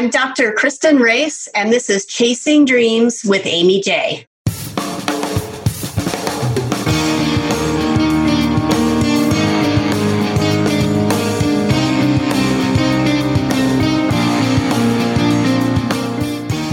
[0.00, 0.52] I'm Dr.
[0.52, 4.26] Kristen Race, and this is Chasing Dreams with Amy J.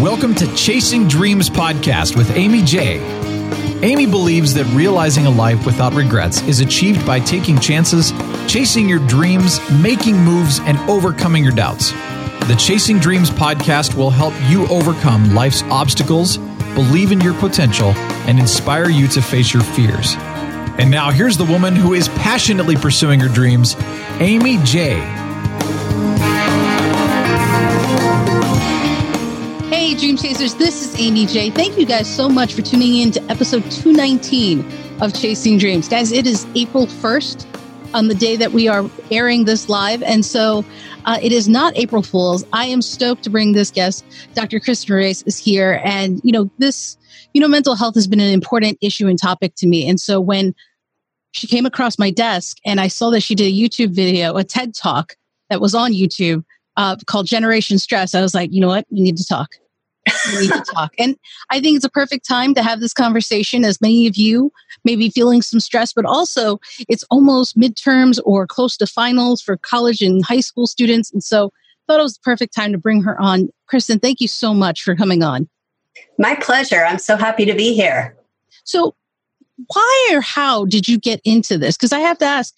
[0.02, 3.02] Welcome to Chasing Dreams podcast with Amy J.
[3.84, 8.14] Amy believes that realizing a life without regrets is achieved by taking chances,
[8.48, 11.92] chasing your dreams, making moves, and overcoming your doubts.
[12.48, 16.38] The Chasing Dreams podcast will help you overcome life's obstacles,
[16.76, 17.90] believe in your potential,
[18.26, 20.14] and inspire you to face your fears.
[20.78, 23.76] And now, here's the woman who is passionately pursuing her dreams,
[24.22, 24.94] Amy J.
[29.68, 31.50] Hey, Dream Chasers, this is Amy J.
[31.50, 35.90] Thank you guys so much for tuning in to episode 219 of Chasing Dreams.
[35.90, 37.57] Guys, it is April 1st
[37.98, 40.04] on the day that we are airing this live.
[40.04, 40.64] And so
[41.06, 42.46] uh, it is not April Fool's.
[42.54, 44.06] I am stoked to bring this guest.
[44.36, 44.60] Dr.
[44.60, 45.82] Kristen Race is here.
[45.84, 46.96] And, you know, this,
[47.34, 49.90] you know, mental health has been an important issue and topic to me.
[49.90, 50.54] And so when
[51.32, 54.44] she came across my desk and I saw that she did a YouTube video, a
[54.44, 55.16] TED talk
[55.50, 56.44] that was on YouTube
[56.78, 58.86] uh, called Generation Stress, I was like, you know what?
[58.92, 59.56] We need to talk
[60.34, 60.94] we need to talk.
[60.98, 61.16] And
[61.50, 64.52] I think it's a perfect time to have this conversation as many of you
[64.84, 69.58] may be feeling some stress, but also it's almost midterms or close to finals for
[69.58, 71.12] college and high school students.
[71.12, 73.50] And so I thought it was the perfect time to bring her on.
[73.68, 75.50] Kristen, thank you so much for coming on.
[76.18, 76.86] My pleasure.
[76.86, 78.16] I'm so happy to be here.
[78.64, 78.96] So
[79.68, 81.76] why or how did you get into this?
[81.78, 82.54] Because I have to ask,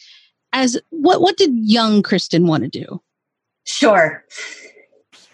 [0.51, 3.01] as what what did young Kristen want to do?
[3.65, 4.25] Sure.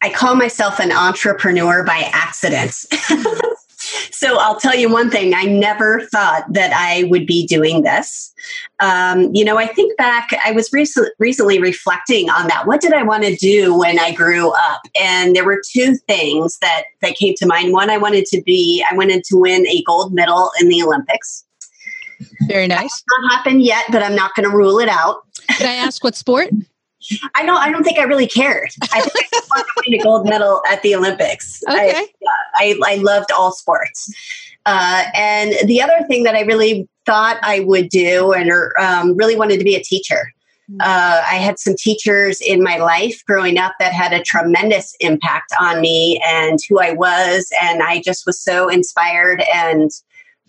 [0.05, 2.73] I call myself an entrepreneur by accident.
[4.11, 8.31] so I'll tell you one thing I never thought that I would be doing this.
[8.79, 12.67] Um, you know, I think back, I was recent, recently reflecting on that.
[12.67, 14.81] What did I want to do when I grew up?
[15.01, 17.73] And there were two things that, that came to mind.
[17.73, 21.43] One, I wanted to be, I wanted to win a gold medal in the Olympics.
[22.41, 23.03] Very nice.
[23.09, 25.23] not happened yet, but I'm not going to rule it out.
[25.57, 26.49] Can I ask what sport?
[27.35, 27.57] I don't.
[27.57, 28.69] I don't think I really cared.
[28.91, 31.61] I think I just wanted to win a gold medal at the Olympics.
[31.69, 32.07] Okay.
[32.57, 34.11] I, I, I loved all sports.
[34.65, 39.35] Uh, and the other thing that I really thought I would do, and um, really
[39.35, 40.31] wanted to be a teacher.
[40.67, 40.77] Hmm.
[40.81, 45.53] Uh, I had some teachers in my life growing up that had a tremendous impact
[45.59, 49.91] on me and who I was, and I just was so inspired and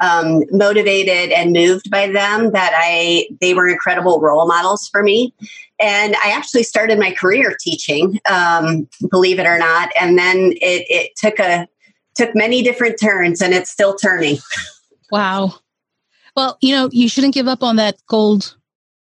[0.01, 5.35] um, motivated and moved by them that I they were incredible role models for me.
[5.79, 9.91] And I actually started my career teaching, um, believe it or not.
[10.01, 11.69] And then it, it took a
[12.15, 14.39] took many different turns, and it's still turning.
[15.11, 15.55] Wow.
[16.35, 18.57] Well, you know, you shouldn't give up on that gold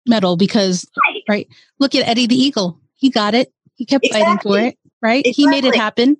[0.06, 1.22] medal because, right?
[1.28, 2.78] right look at Eddie the Eagle.
[2.94, 3.52] He got it.
[3.74, 4.24] He kept exactly.
[4.24, 4.78] fighting for it.
[5.02, 5.26] Right?
[5.26, 5.44] Exactly.
[5.44, 6.16] He made it happen.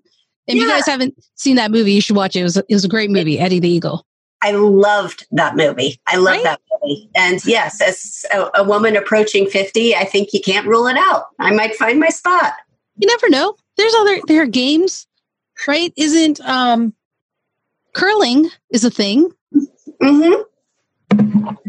[0.49, 0.65] And yeah.
[0.65, 2.41] you guys haven't seen that movie, you should watch it.
[2.41, 4.06] It was, it was a great movie, Eddie the Eagle.
[4.43, 6.01] I loved that movie.
[6.07, 6.45] I love right?
[6.45, 7.09] that movie.
[7.15, 11.27] And yes, as a, a, woman approaching 50, I think you can't rule it out.
[11.41, 12.53] I might find my spot.
[12.97, 13.57] You never know.
[13.77, 15.07] There's other there are games,
[15.67, 15.93] right?
[15.97, 16.95] Isn't um
[17.93, 19.31] curling is a thing.
[20.03, 20.43] Mm-hmm.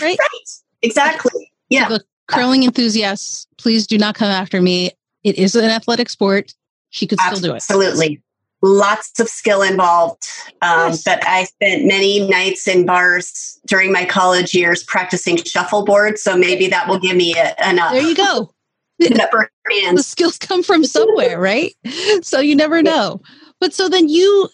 [0.02, 0.18] Right?
[0.20, 0.50] Right.
[0.82, 1.52] Exactly.
[1.70, 1.90] Yeah.
[1.90, 4.92] the curling enthusiasts, please do not come after me.
[5.24, 6.54] It is an athletic sport.
[6.90, 7.56] She could still do it.
[7.56, 8.22] Absolutely
[8.62, 10.24] lots of skill involved.
[10.62, 10.94] Um.
[11.06, 16.18] But I spent many nights in bars during my college years practicing shuffleboard.
[16.18, 17.94] So maybe that will give me a, enough.
[17.94, 18.52] There you go.
[19.00, 21.74] the skills come from somewhere, right?
[22.24, 23.22] So you never know.
[23.60, 24.50] But so then you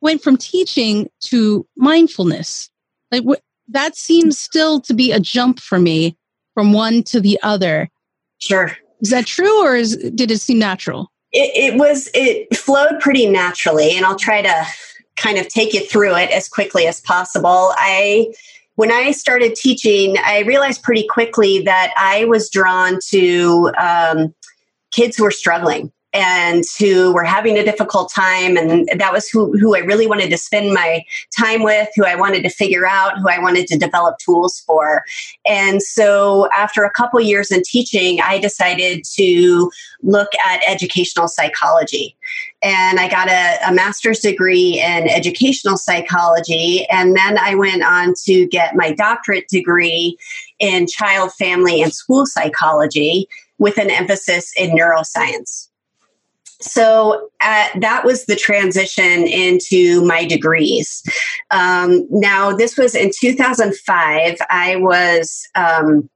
[0.00, 2.68] went from teaching to mindfulness.
[3.12, 6.16] Like what, that seems still to be a jump for me
[6.54, 7.88] from one to the other.
[8.38, 8.76] Sure.
[9.00, 11.12] Is that true or is, did it seem natural?
[11.36, 14.66] It, it was it flowed pretty naturally and i'll try to
[15.16, 17.72] kind of take you through it as quickly as possible.
[17.76, 18.34] I
[18.74, 24.34] when i started teaching i realized pretty quickly that i was drawn to um,
[24.90, 29.52] kids who were struggling and who were having a difficult time and that was who,
[29.58, 31.04] who i really wanted to spend my
[31.36, 35.04] time with who i wanted to figure out who i wanted to develop tools for.
[35.46, 39.70] And so after a couple years in teaching i decided to
[40.02, 42.16] look at educational psychology.
[42.62, 48.14] And i got a, a master's degree in educational psychology and then i went on
[48.24, 50.16] to get my doctorate degree
[50.58, 55.65] in child family and school psychology with an emphasis in neuroscience
[56.60, 61.02] so uh, that was the transition into my degrees.
[61.50, 64.36] Um, now, this was in 2005.
[64.50, 65.48] I was.
[65.54, 66.08] Um,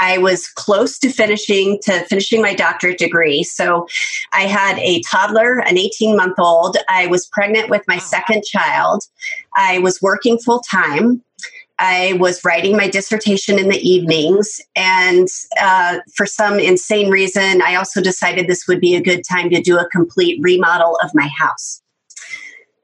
[0.00, 3.44] I was close to finishing to finishing my doctorate degree.
[3.44, 3.86] So
[4.32, 6.76] I had a toddler, an 18 month old.
[6.88, 9.04] I was pregnant with my second child.
[9.54, 11.22] I was working full time.
[11.84, 14.60] I was writing my dissertation in the evenings.
[14.76, 15.26] And
[15.60, 19.60] uh, for some insane reason, I also decided this would be a good time to
[19.60, 21.81] do a complete remodel of my house.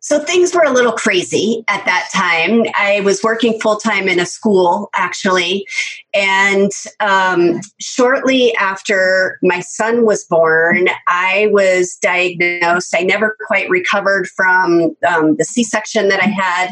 [0.08, 2.64] So things were a little crazy at that time.
[2.74, 5.66] I was working full time in a school, actually.
[6.14, 12.94] And um, shortly after my son was born, I was diagnosed.
[12.96, 16.68] I never quite recovered from um, the C section that I had.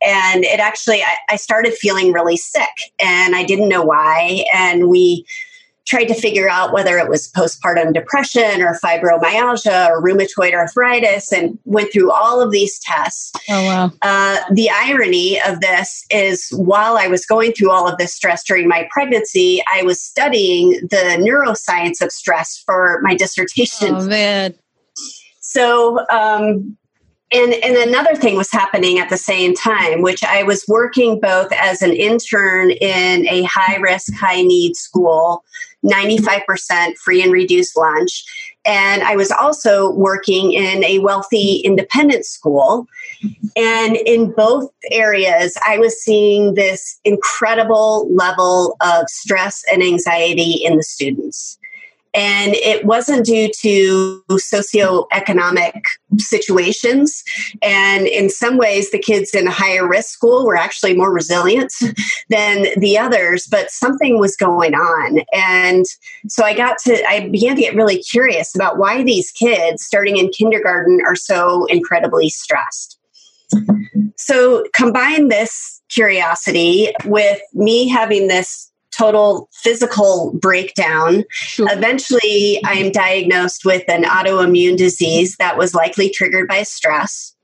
[0.00, 4.44] And it actually, I, I started feeling really sick and I didn't know why.
[4.54, 5.26] And we,
[5.86, 11.58] tried to figure out whether it was postpartum depression or fibromyalgia or rheumatoid arthritis and
[11.64, 13.32] went through all of these tests.
[13.48, 13.92] Oh, wow.
[14.02, 18.42] Uh, the irony of this is while I was going through all of this stress
[18.42, 23.94] during my pregnancy, I was studying the neuroscience of stress for my dissertation.
[23.94, 24.54] Oh, man.
[25.40, 26.76] So, um,
[27.32, 31.52] and, and another thing was happening at the same time, which I was working both
[31.52, 35.44] as an intern in a high risk, high need school
[35.86, 38.24] 95% free and reduced lunch.
[38.64, 42.86] And I was also working in a wealthy independent school.
[43.56, 50.76] And in both areas, I was seeing this incredible level of stress and anxiety in
[50.76, 51.58] the students.
[52.16, 55.82] And it wasn't due to socioeconomic
[56.16, 57.22] situations.
[57.60, 61.72] And in some ways, the kids in a higher risk school were actually more resilient
[62.30, 65.20] than the others, but something was going on.
[65.34, 65.84] And
[66.26, 70.16] so I got to, I began to get really curious about why these kids starting
[70.16, 72.98] in kindergarten are so incredibly stressed.
[74.16, 81.24] So combine this curiosity with me having this total physical breakdown.
[81.30, 81.66] Sure.
[81.70, 87.34] Eventually, I am diagnosed with an autoimmune disease that was likely triggered by stress.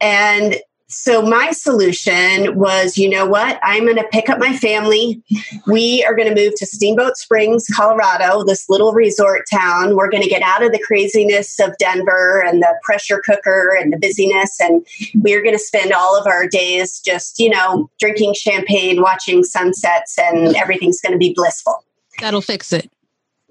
[0.00, 0.56] And
[0.88, 3.58] so my solution was you know what?
[3.62, 5.22] I'm going to pick up my family.
[5.66, 9.96] We are going to move to steamboat springs colorado this little resort town.
[9.96, 13.92] We're going to get out of the craziness of denver and the pressure cooker and
[13.92, 14.86] the busyness and
[15.16, 20.18] we're going to spend all of our days just you know drinking champagne watching sunsets
[20.18, 21.84] and everything's going to be blissful.
[22.20, 22.90] That'll fix it.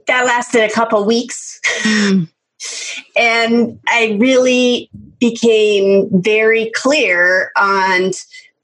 [0.08, 1.60] That lasted a couple weeks.
[1.82, 2.30] Mm.
[3.15, 4.89] And i really
[5.19, 8.12] became very clear on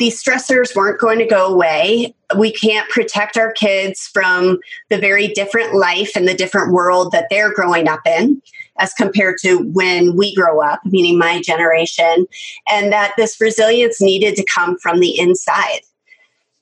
[0.01, 2.15] these stressors weren't going to go away.
[2.35, 4.59] We can't protect our kids from
[4.89, 8.41] the very different life and the different world that they're growing up in
[8.79, 12.25] as compared to when we grow up, meaning my generation,
[12.71, 15.81] and that this resilience needed to come from the inside.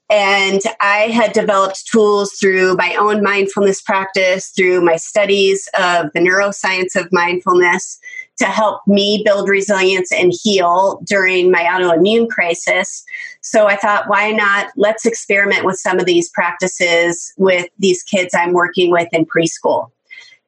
[0.10, 6.20] And I had developed tools through my own mindfulness practice, through my studies of the
[6.20, 8.00] neuroscience of mindfulness,
[8.40, 13.04] to help me build resilience and heal during my autoimmune crisis.
[13.42, 14.72] So I thought, why not?
[14.78, 19.92] Let's experiment with some of these practices with these kids I'm working with in preschool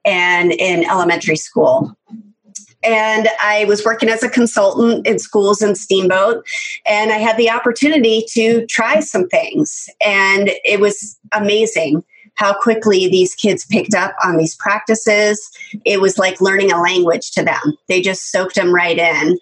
[0.06, 1.96] and in elementary school.
[2.84, 6.46] And I was working as a consultant in schools in Steamboat,
[6.86, 12.04] and I had the opportunity to try some things, and it was amazing
[12.36, 15.50] how quickly these kids picked up on these practices.
[15.86, 17.78] It was like learning a language to them.
[17.88, 19.38] They just soaked them right in.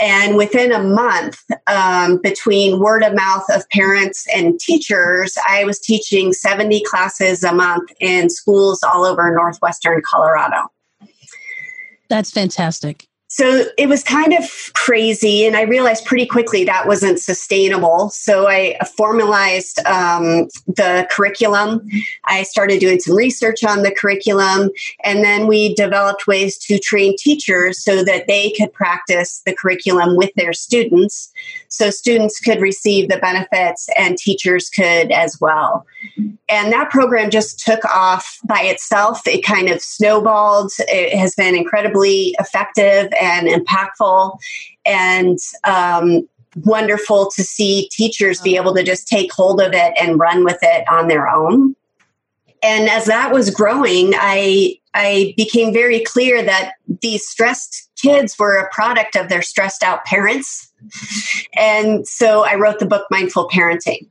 [0.00, 5.78] And within a month, um, between word of mouth of parents and teachers, I was
[5.78, 10.68] teaching 70 classes a month in schools all over Northwestern Colorado.
[12.12, 13.06] That's fantastic.
[13.34, 18.10] So it was kind of crazy, and I realized pretty quickly that wasn't sustainable.
[18.10, 21.88] So I formalized um, the curriculum.
[22.26, 24.68] I started doing some research on the curriculum,
[25.02, 30.14] and then we developed ways to train teachers so that they could practice the curriculum
[30.18, 31.32] with their students.
[31.68, 35.86] So students could receive the benefits, and teachers could as well.
[36.50, 39.26] And that program just took off by itself.
[39.26, 40.70] It kind of snowballed.
[40.80, 44.38] It has been incredibly effective and impactful
[44.84, 50.18] and um, wonderful to see teachers be able to just take hold of it and
[50.18, 51.74] run with it on their own.
[52.62, 58.56] And as that was growing, I I became very clear that these stressed kids were
[58.56, 60.70] a product of their stressed out parents.
[61.56, 64.06] And so I wrote the book Mindful Parenting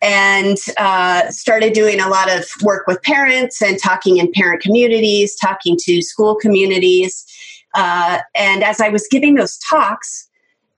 [0.00, 5.34] and uh, started doing a lot of work with parents and talking in parent communities,
[5.36, 7.24] talking to school communities.
[7.78, 10.28] Uh, and as I was giving those talks,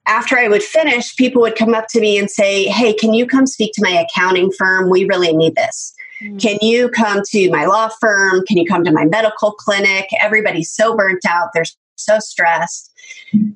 [0.07, 3.27] after I would finish, people would come up to me and say, Hey, can you
[3.27, 4.91] come speak to my accounting firm?
[4.91, 5.95] We really need this.
[6.23, 6.37] Mm-hmm.
[6.37, 8.45] Can you come to my law firm?
[8.47, 10.09] Can you come to my medical clinic?
[10.21, 11.49] Everybody's so burnt out.
[11.55, 11.65] They're
[11.97, 12.93] so stressed.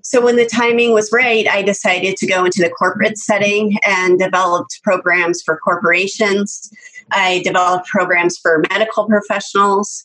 [0.02, 4.18] So when the timing was right, I decided to go into the corporate setting and
[4.18, 6.70] developed programs for corporations.
[7.10, 10.04] I developed programs for medical professionals.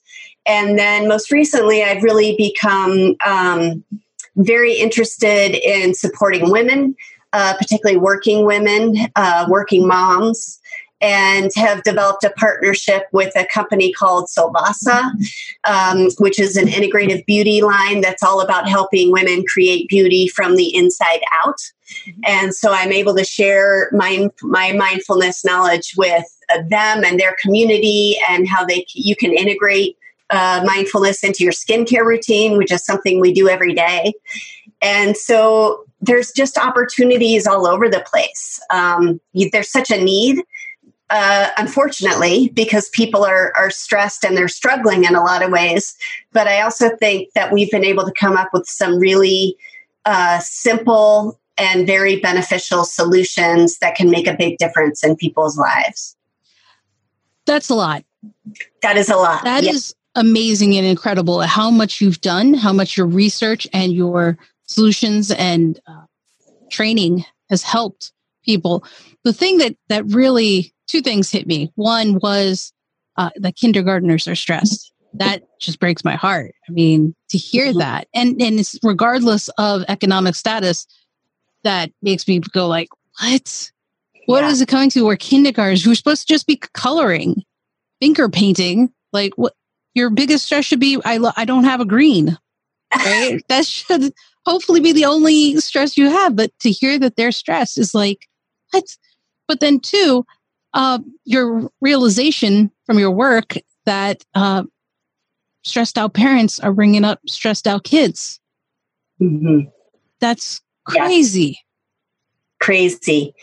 [0.50, 3.84] And then most recently, I've really become um,
[4.36, 6.96] very interested in supporting women,
[7.34, 10.60] uh, particularly working women, uh, working moms,
[11.02, 15.12] and have developed a partnership with a company called Solvasa,
[15.66, 20.56] um, which is an integrative beauty line that's all about helping women create beauty from
[20.56, 21.60] the inside out.
[22.26, 26.26] And so I'm able to share my, my mindfulness knowledge with
[26.70, 29.96] them and their community and how they you can integrate
[30.30, 34.14] uh, mindfulness into your skincare routine, which is something we do every day.
[34.82, 38.60] And so there's just opportunities all over the place.
[38.70, 39.20] Um,
[39.52, 40.44] there's such a need
[41.10, 45.98] uh, unfortunately, because people are, are stressed and they're struggling in a lot of ways.
[46.32, 49.58] But I also think that we've been able to come up with some really
[50.06, 56.16] uh, simple and very beneficial solutions that can make a big difference in people's lives.
[57.46, 58.04] That's a lot.
[58.84, 59.44] That is a lot.
[59.44, 59.72] That yeah.
[59.72, 65.32] is amazing and incredible how much you've done, how much your research and your solutions
[65.32, 66.06] and uh,
[66.70, 68.12] training has helped
[68.44, 68.84] people.
[69.24, 71.72] The thing that that really two things hit me.
[71.76, 72.74] One was
[73.16, 74.92] uh, the kindergartners are stressed.
[75.14, 76.54] That just breaks my heart.
[76.68, 77.80] I mean, to hear mm-hmm.
[77.80, 80.86] that, and and it's regardless of economic status,
[81.64, 82.90] that makes me go like,
[83.20, 83.72] what?
[84.26, 84.50] What yeah.
[84.50, 85.06] is it coming to?
[85.06, 87.44] Where kindergartners who are supposed to just be coloring,
[88.00, 89.54] finger painting, like what?
[90.00, 92.38] Your biggest stress should be I lo- I don't have a green,
[92.96, 93.44] right?
[93.50, 94.14] that should
[94.46, 96.36] hopefully be the only stress you have.
[96.36, 98.28] But to hear that they're stressed is like,
[98.72, 98.98] what?
[99.48, 100.26] But then two,
[100.74, 104.64] uh, your realization from your work that uh,
[105.64, 108.40] stressed out parents are bringing up stressed out kids.
[109.22, 109.70] Mm-hmm.
[110.20, 111.42] That's crazy.
[111.42, 112.66] Yeah.
[112.66, 113.34] Crazy.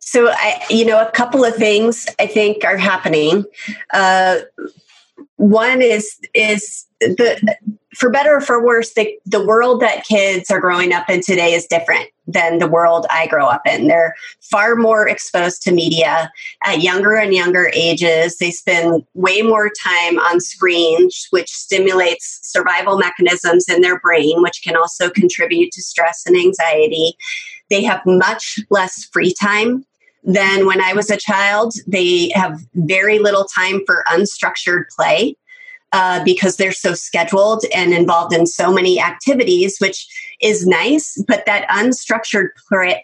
[0.00, 3.44] So, I, you know, a couple of things I think are happening.
[3.92, 4.38] Uh,
[5.40, 7.56] one is is the
[7.94, 11.54] for better or for worse, the, the world that kids are growing up in today
[11.54, 13.88] is different than the world I grow up in.
[13.88, 16.30] They're far more exposed to media
[16.64, 18.36] at younger and younger ages.
[18.36, 24.60] They spend way more time on screens, which stimulates survival mechanisms in their brain, which
[24.62, 27.16] can also contribute to stress and anxiety.
[27.70, 29.84] They have much less free time
[30.24, 31.74] than when I was a child.
[31.86, 35.36] They have very little time for unstructured play
[35.92, 40.06] uh, because they're so scheduled and involved in so many activities, which
[40.40, 41.22] is nice.
[41.26, 42.48] But that unstructured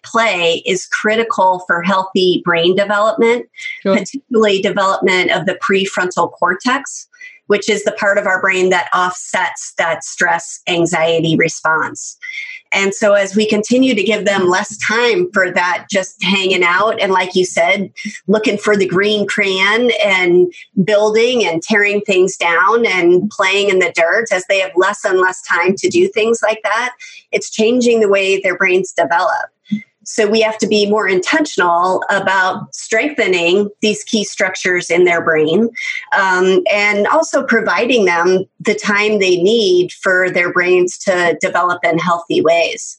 [0.04, 3.46] play is critical for healthy brain development,
[3.82, 3.96] sure.
[3.96, 7.08] particularly development of the prefrontal cortex,
[7.46, 12.16] which is the part of our brain that offsets that stress anxiety response.
[12.72, 17.00] And so, as we continue to give them less time for that, just hanging out,
[17.00, 17.92] and like you said,
[18.26, 20.52] looking for the green crayon and
[20.84, 25.20] building and tearing things down and playing in the dirt, as they have less and
[25.20, 26.94] less time to do things like that,
[27.32, 29.50] it's changing the way their brains develop.
[30.06, 35.68] So we have to be more intentional about strengthening these key structures in their brain
[36.16, 41.98] um, and also providing them the time they need for their brains to develop in
[41.98, 42.98] healthy ways.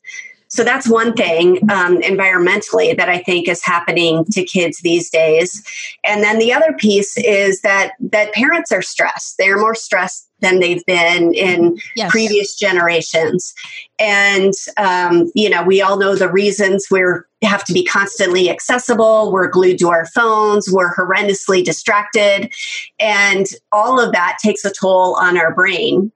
[0.49, 5.63] So that's one thing um, environmentally that I think is happening to kids these days.
[6.03, 9.37] And then the other piece is that that parents are stressed.
[9.37, 12.11] They're more stressed than they've been in yes.
[12.11, 13.53] previous generations.
[13.99, 19.31] And um, you know, we all know the reasons we're have to be constantly accessible.
[19.31, 20.69] We're glued to our phones.
[20.71, 22.53] We're horrendously distracted,
[22.99, 26.11] and all of that takes a toll on our brain.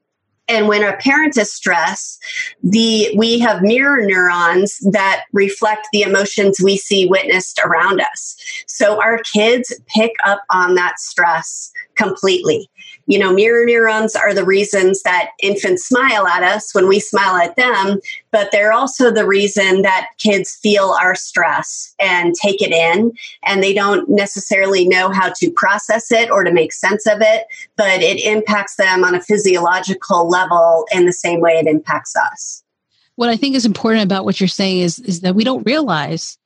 [0.51, 2.21] And when a parent is stressed,
[2.61, 8.35] the we have mirror neurons that reflect the emotions we see witnessed around us.
[8.67, 12.69] So our kids pick up on that stress completely.
[13.07, 17.35] You know, mirror neurons are the reasons that infants smile at us when we smile
[17.35, 17.99] at them,
[18.31, 23.11] but they're also the reason that kids feel our stress and take it in,
[23.43, 27.45] and they don't necessarily know how to process it or to make sense of it,
[27.75, 32.63] but it impacts them on a physiological level in the same way it impacts us.
[33.15, 36.37] What I think is important about what you're saying is, is that we don't realize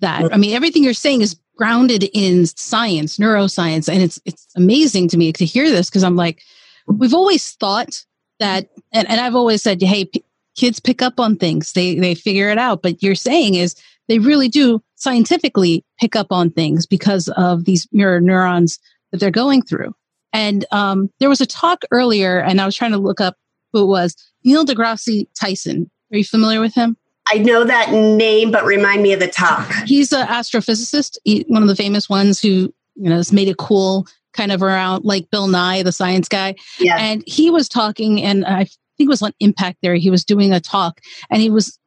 [0.00, 0.22] that.
[0.22, 0.34] Mm-hmm.
[0.34, 5.16] I mean, everything you're saying is grounded in science, neuroscience, and it's it's amazing to
[5.16, 6.42] me to hear this because I'm like,
[6.86, 8.04] we've always thought
[8.40, 10.24] that, and, and I've always said, hey, p-
[10.56, 12.82] kids pick up on things, they they figure it out.
[12.82, 13.76] But you're saying is
[14.08, 18.78] they really do scientifically pick up on things because of these mirror neurons
[19.10, 19.94] that they're going through.
[20.32, 23.36] And um, there was a talk earlier, and I was trying to look up
[23.72, 24.16] who it was.
[24.44, 25.90] Neil deGrasse Tyson.
[26.12, 26.96] Are you familiar with him?
[27.30, 29.70] I know that name, but remind me of the talk.
[29.86, 33.56] He's an astrophysicist, he, one of the famous ones who you know has made it
[33.58, 36.54] cool, kind of around like Bill Nye, the science guy.
[36.78, 36.96] Yeah.
[36.98, 40.00] And he was talking, and I think it was on Impact Theory.
[40.00, 41.00] He was doing a talk,
[41.30, 41.78] and he was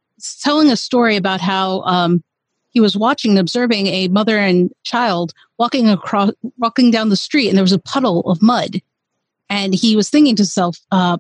[0.42, 2.24] telling a story about how um,
[2.70, 7.50] he was watching and observing a mother and child walking across, walking down the street,
[7.50, 8.82] and there was a puddle of mud,
[9.50, 11.18] and he was thinking to himself, uh,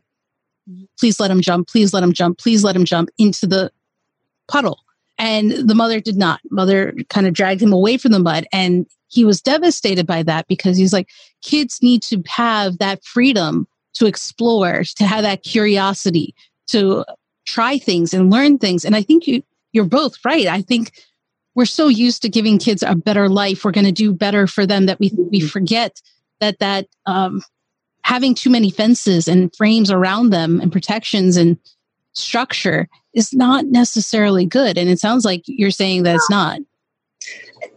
[1.00, 1.67] "Please let him jump!
[1.67, 2.38] Please let him jump!
[2.38, 3.72] Please let him jump into the
[4.47, 4.79] puddle.
[5.17, 6.41] And the mother did not.
[6.51, 8.45] Mother kind of dragged him away from the mud.
[8.51, 11.09] And he was devastated by that because he's like,
[11.41, 16.35] kids need to have that freedom to explore, to have that curiosity,
[16.67, 17.05] to
[17.45, 18.83] try things and learn things.
[18.83, 20.47] And I think you, you're both right.
[20.47, 20.91] I think
[21.53, 23.63] we're so used to giving kids a better life.
[23.63, 25.47] We're going to do better for them that we, we mm-hmm.
[25.47, 26.01] forget
[26.41, 27.41] that, that, um,
[28.01, 31.57] having too many fences and frames around them and protections and
[32.13, 34.77] structure is not necessarily good.
[34.77, 36.60] And it sounds like you're saying that it's not.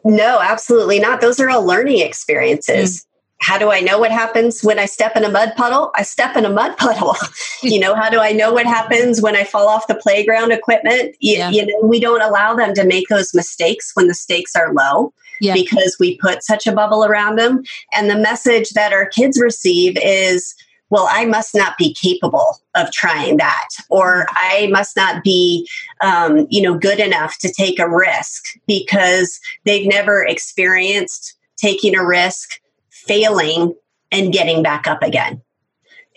[0.05, 1.21] No, absolutely not.
[1.21, 3.01] Those are all learning experiences.
[3.01, 3.05] Mm.
[3.41, 5.93] How do I know what happens when I step in a mud puddle?
[5.95, 7.15] I step in a mud puddle.
[7.63, 11.15] you know, how do I know what happens when I fall off the playground equipment?
[11.21, 11.51] You, yeah.
[11.51, 15.13] you know, we don't allow them to make those mistakes when the stakes are low.
[15.41, 15.55] Yeah.
[15.55, 17.63] because we put such a bubble around them.
[17.95, 20.53] And the message that our kids receive is
[20.91, 25.69] well, I must not be capable of trying that, or I must not be,
[26.01, 32.05] um, you know, good enough to take a risk because they've never experienced taking a
[32.05, 33.75] risk, failing,
[34.11, 35.43] and getting back up again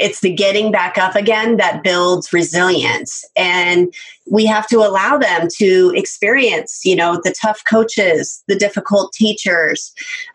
[0.02, 3.94] it's the getting back up again that builds resilience and
[4.30, 9.94] we have to allow them to experience you know the tough coaches the difficult teachers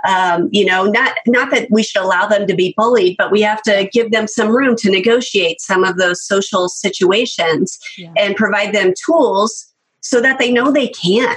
[0.09, 3.43] um, you know not not that we should allow them to be bullied but we
[3.43, 8.13] have to give them some room to negotiate some of those social situations yeah.
[8.17, 9.67] and provide them tools
[10.01, 11.37] so that they know they can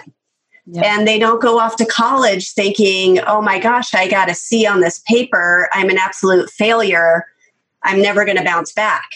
[0.72, 0.98] yeah.
[0.98, 4.68] And they don't go off to college thinking, oh my gosh, I got a C
[4.68, 5.68] on this paper.
[5.74, 7.26] I'm an absolute failure
[7.84, 9.10] I'm never going to bounce back.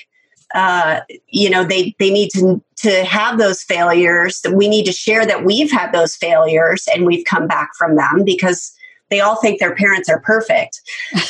[0.53, 4.41] Uh, you know, they they need to to have those failures.
[4.53, 8.23] We need to share that we've had those failures and we've come back from them
[8.23, 8.71] because
[9.09, 10.81] they all think their parents are perfect.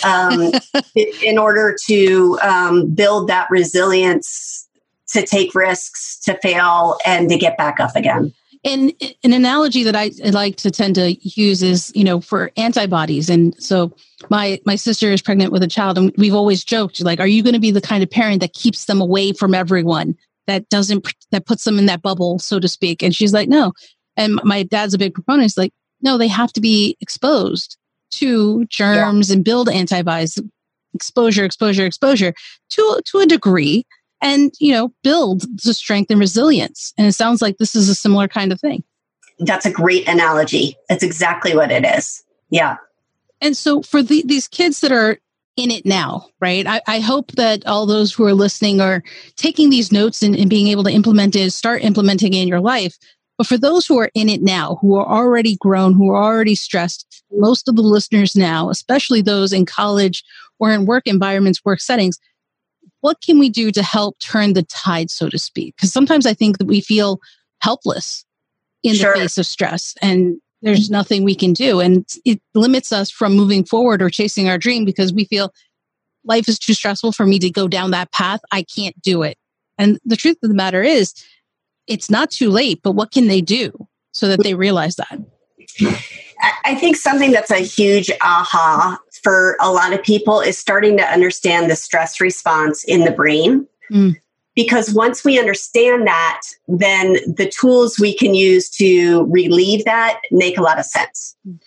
[0.03, 0.51] Um,
[0.95, 4.67] in order to um, build that resilience
[5.09, 8.33] to take risks, to fail, and to get back up again.
[8.65, 13.29] And an analogy that I like to tend to use is, you know, for antibodies.
[13.29, 13.93] And so
[14.29, 17.43] my my sister is pregnant with a child, and we've always joked, like, are you
[17.43, 20.15] going to be the kind of parent that keeps them away from everyone,
[20.47, 23.03] that doesn't that puts them in that bubble, so to speak?
[23.03, 23.73] And she's like, no.
[24.15, 25.43] And my dad's a big proponent.
[25.43, 27.77] He's like, no, they have to be exposed
[28.11, 29.35] to germs yeah.
[29.35, 30.39] and build antibodies,
[30.93, 32.33] exposure, exposure, exposure
[32.69, 33.85] to to a degree
[34.23, 36.93] and you know build the strength and resilience.
[36.97, 38.83] And it sounds like this is a similar kind of thing.
[39.39, 40.77] That's a great analogy.
[40.89, 42.23] That's exactly what it is.
[42.49, 42.77] Yeah.
[43.41, 45.19] And so for the, these kids that are
[45.57, 46.65] in it now right?
[46.65, 49.03] I, I, hope that all those who are listening are
[49.35, 52.59] taking these notes and, and being able to implement it start implementing it in your
[52.59, 52.97] life.
[53.37, 56.55] But for those who are in it now who are already grown who are already
[56.55, 60.23] stressed most of the listeners now especially those in college
[60.57, 62.17] or in work environments work settings
[63.03, 65.75] what can we do to help turn the tide, so to speak?
[65.75, 67.19] Because sometimes I think that we feel
[67.61, 68.23] helpless
[68.81, 69.13] in sure.
[69.13, 70.93] the face of stress and there's mm-hmm.
[70.93, 71.81] nothing we can do.
[71.81, 75.53] And it limits us from moving forward or chasing our dream because we feel
[76.23, 78.39] life is too stressful for me to go down that path.
[78.53, 79.37] I can't do it.
[79.77, 81.13] And the truth of the matter is,
[81.87, 83.73] it's not too late, but what can they do
[84.13, 85.19] so that they realize that?
[86.63, 91.03] I think something that's a huge aha for a lot of people is starting to
[91.03, 93.67] understand the stress response in the brain.
[93.91, 94.15] Mm.
[94.55, 100.57] Because once we understand that, then the tools we can use to relieve that make
[100.57, 101.35] a lot of sense.
[101.47, 101.59] Mm.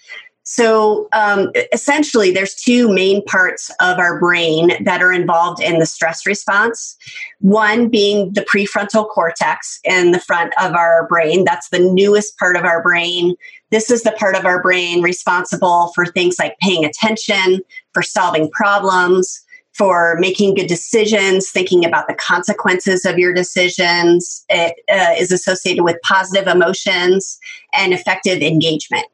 [0.49, 5.87] So um, essentially, there's two main parts of our brain that are involved in the
[5.87, 6.97] stress response.
[7.40, 11.45] One being the prefrontal cortex in the front of our brain.
[11.45, 13.35] That's the newest part of our brain.
[13.70, 17.61] This is the part of our brain responsible for things like paying attention,
[17.92, 24.44] for solving problems, for making good decisions, thinking about the consequences of your decisions.
[24.48, 27.38] It uh, is associated with positive emotions
[27.74, 29.07] and effective engagement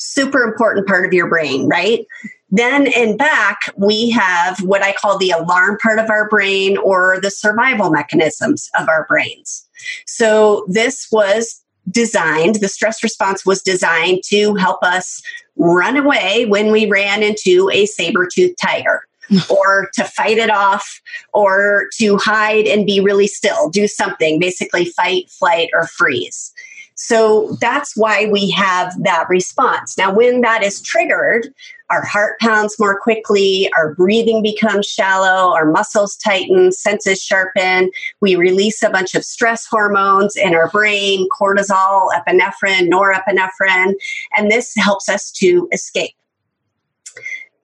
[0.00, 2.06] super important part of your brain, right?
[2.50, 7.20] Then in back, we have what I call the alarm part of our brain or
[7.22, 9.68] the survival mechanisms of our brains.
[10.06, 15.22] So this was designed, the stress response was designed to help us
[15.56, 19.02] run away when we ran into a saber toothed tiger.
[19.48, 21.00] or to fight it off,
[21.32, 26.52] or to hide and be really still, do something, basically fight, flight, or freeze.
[26.96, 29.96] So that's why we have that response.
[29.96, 31.48] Now, when that is triggered,
[31.90, 38.36] our heart pounds more quickly, our breathing becomes shallow, our muscles tighten, senses sharpen, we
[38.36, 43.94] release a bunch of stress hormones in our brain cortisol, epinephrine, norepinephrine,
[44.36, 46.14] and this helps us to escape.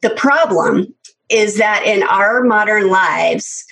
[0.03, 0.95] The problem
[1.29, 3.65] is that in our modern lives,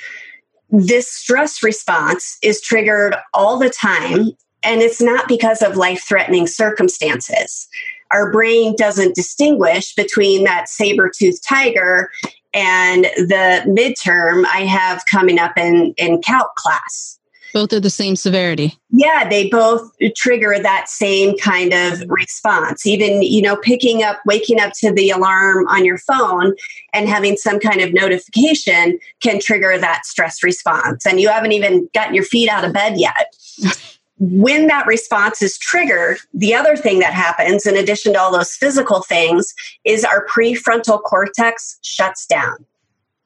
[0.70, 4.30] this stress response is triggered all the time
[4.64, 7.68] and it's not because of life threatening circumstances.
[8.10, 12.10] Our brain doesn't distinguish between that saber toothed tiger
[12.52, 17.18] and the midterm I have coming up in, in calc class.
[17.52, 18.76] Both are the same severity.
[18.90, 22.84] Yeah, they both trigger that same kind of response.
[22.84, 26.54] Even, you know, picking up, waking up to the alarm on your phone
[26.92, 31.06] and having some kind of notification can trigger that stress response.
[31.06, 33.36] And you haven't even gotten your feet out of bed yet.
[34.30, 38.54] when that response is triggered, the other thing that happens, in addition to all those
[38.54, 42.64] physical things, is our prefrontal cortex shuts down.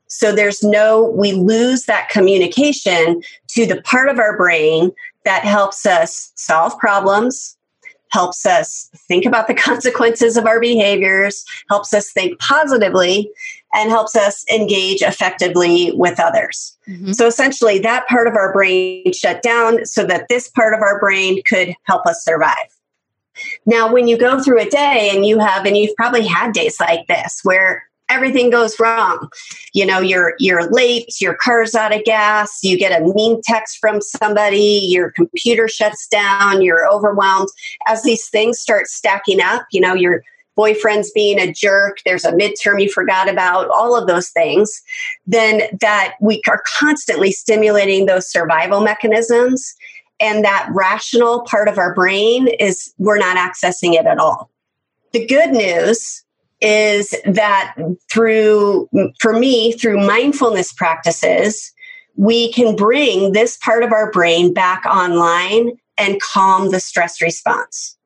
[0.09, 4.91] So there's no, we lose that communication to the part of our brain
[5.25, 7.58] that helps us solve problems,
[8.11, 13.31] helps us think about the consequences of our behaviors, helps us think positively,
[13.75, 16.77] and helps us engage effectively with others.
[16.89, 17.13] Mm-hmm.
[17.13, 20.99] So essentially, that part of our brain shut down so that this part of our
[20.99, 22.75] brain could help us survive.
[23.67, 26.81] Now, when you go through a day and you have, and you've probably had days
[26.81, 29.29] like this where everything goes wrong.
[29.73, 33.79] You know, you're you're late, your car's out of gas, you get a mean text
[33.79, 37.49] from somebody, your computer shuts down, you're overwhelmed.
[37.87, 40.23] As these things start stacking up, you know, you're
[40.57, 44.83] boyfriend's being a jerk, there's a midterm you forgot about, all of those things,
[45.25, 49.77] then that we are constantly stimulating those survival mechanisms.
[50.19, 54.51] And that rational part of our brain is we're not accessing it at all.
[55.13, 56.25] The good news
[56.61, 57.75] is that
[58.11, 58.89] through,
[59.21, 61.73] for me, through mindfulness practices,
[62.17, 67.97] we can bring this part of our brain back online and calm the stress response.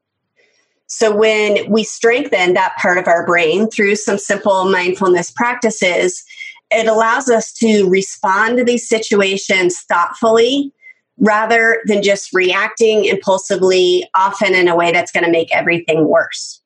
[0.86, 6.22] So when we strengthen that part of our brain through some simple mindfulness practices,
[6.70, 10.72] it allows us to respond to these situations thoughtfully
[11.18, 16.61] rather than just reacting impulsively, often in a way that's going to make everything worse.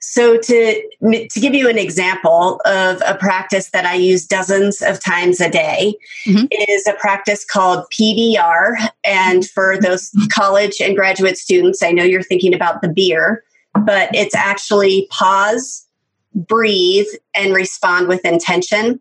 [0.00, 0.82] So to
[1.32, 5.50] to give you an example of a practice that I use dozens of times a
[5.50, 5.94] day
[6.26, 6.46] mm-hmm.
[6.68, 12.22] is a practice called PBR and for those college and graduate students I know you're
[12.22, 15.86] thinking about the beer but it's actually pause
[16.34, 19.00] breathe and respond with intention.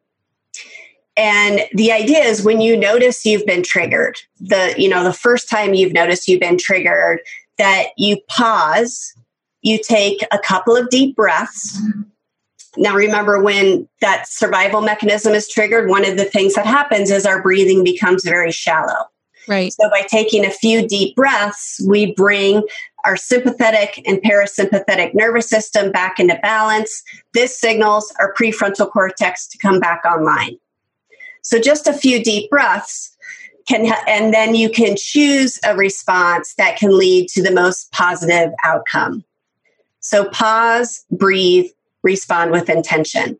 [1.18, 5.50] And the idea is when you notice you've been triggered the you know the first
[5.50, 7.20] time you've noticed you've been triggered
[7.58, 9.14] that you pause
[9.62, 11.80] you take a couple of deep breaths.
[12.78, 17.26] Now, remember when that survival mechanism is triggered, one of the things that happens is
[17.26, 19.06] our breathing becomes very shallow.
[19.48, 19.74] Right.
[19.74, 22.64] So, by taking a few deep breaths, we bring
[23.04, 27.02] our sympathetic and parasympathetic nervous system back into balance.
[27.34, 30.58] This signals our prefrontal cortex to come back online.
[31.42, 33.16] So, just a few deep breaths
[33.68, 37.92] can, ha- and then you can choose a response that can lead to the most
[37.92, 39.26] positive outcome.
[40.02, 41.70] So pause, breathe,
[42.04, 43.40] respond with intention.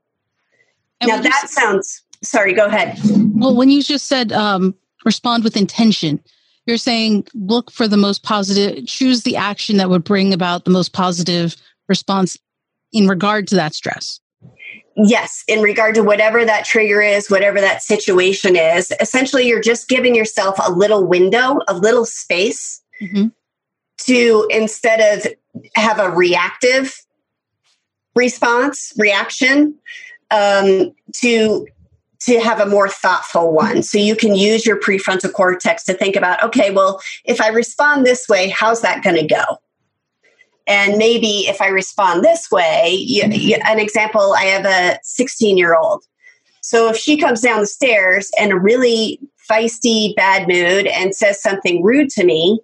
[1.02, 3.00] And now that sounds, sorry, go ahead.
[3.34, 6.24] Well, when you just said um, respond with intention,
[6.66, 10.72] you're saying look for the most positive, choose the action that would bring about the
[10.72, 11.56] most positive
[11.90, 12.38] response
[12.94, 14.20] in regard to that stress.
[14.96, 19.88] Yes, in regard to whatever that trigger is, whatever that situation is, essentially you're just
[19.88, 23.28] giving yourself a little window, a little space mm-hmm.
[24.00, 25.34] to instead of
[25.76, 26.96] have a reactive
[28.16, 29.76] response, reaction,
[30.32, 31.68] um, to
[32.22, 33.82] to have a more thoughtful one.
[33.82, 38.06] So you can use your prefrontal cortex to think about, okay, well, if I respond
[38.06, 39.44] this way, how's that going to go?
[40.68, 45.58] And maybe if I respond this way, you, you, an example, I have a 16
[45.58, 46.04] year old.
[46.62, 51.42] So if she comes down the stairs in a really feisty, bad mood and says
[51.42, 52.60] something rude to me,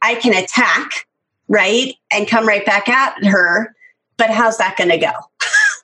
[0.00, 1.06] I can attack
[1.48, 1.94] right?
[2.12, 3.74] And come right back at her.
[4.16, 5.12] But how's that going to go?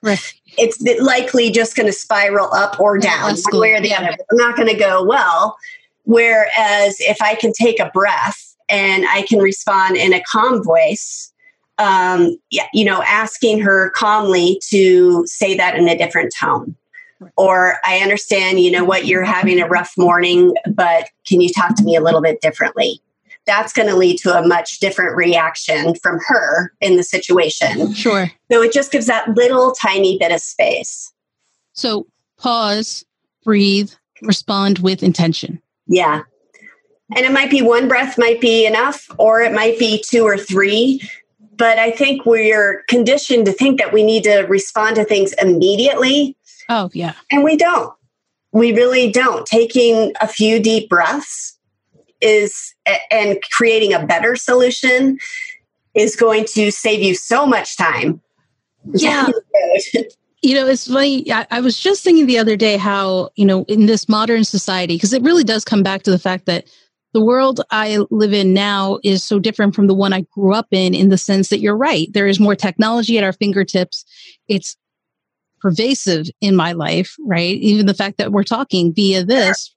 [0.01, 0.33] Right.
[0.57, 3.99] it's likely just going to spiral up or down, one way or the yeah.
[3.99, 4.09] other.
[4.11, 5.57] It's not going to go well.
[6.03, 11.33] Whereas if I can take a breath and I can respond in a calm voice,
[11.77, 16.75] um, yeah, you know, asking her calmly to say that in a different tone.
[17.37, 21.75] Or I understand, you know what, you're having a rough morning, but can you talk
[21.77, 23.01] to me a little bit differently?
[23.47, 27.93] That's going to lead to a much different reaction from her in the situation.
[27.93, 28.31] Sure.
[28.51, 31.11] So it just gives that little tiny bit of space.
[31.73, 33.05] So pause,
[33.43, 35.61] breathe, respond with intention.
[35.87, 36.23] Yeah.
[37.15, 40.37] And it might be one breath might be enough, or it might be two or
[40.37, 41.01] three.
[41.55, 46.35] But I think we're conditioned to think that we need to respond to things immediately.
[46.67, 47.13] Oh, yeah.
[47.31, 47.93] And we don't.
[48.51, 49.45] We really don't.
[49.45, 51.54] Taking a few deep breaths
[52.21, 52.73] is,
[53.11, 55.17] and creating a better solution
[55.93, 58.21] is going to save you so much time.
[58.93, 59.29] Yeah.
[60.41, 61.31] you know, it's funny.
[61.31, 64.95] I, I, was just thinking the other day how, you know, in this modern society,
[64.95, 66.65] because it really does come back to the fact that
[67.13, 70.67] the world I live in now is so different from the one I grew up
[70.71, 72.11] in, in the sense that you're right.
[72.11, 74.03] There is more technology at our fingertips.
[74.49, 74.75] It's
[75.61, 77.55] pervasive in my life, right?
[77.55, 79.73] Even the fact that we're talking via this,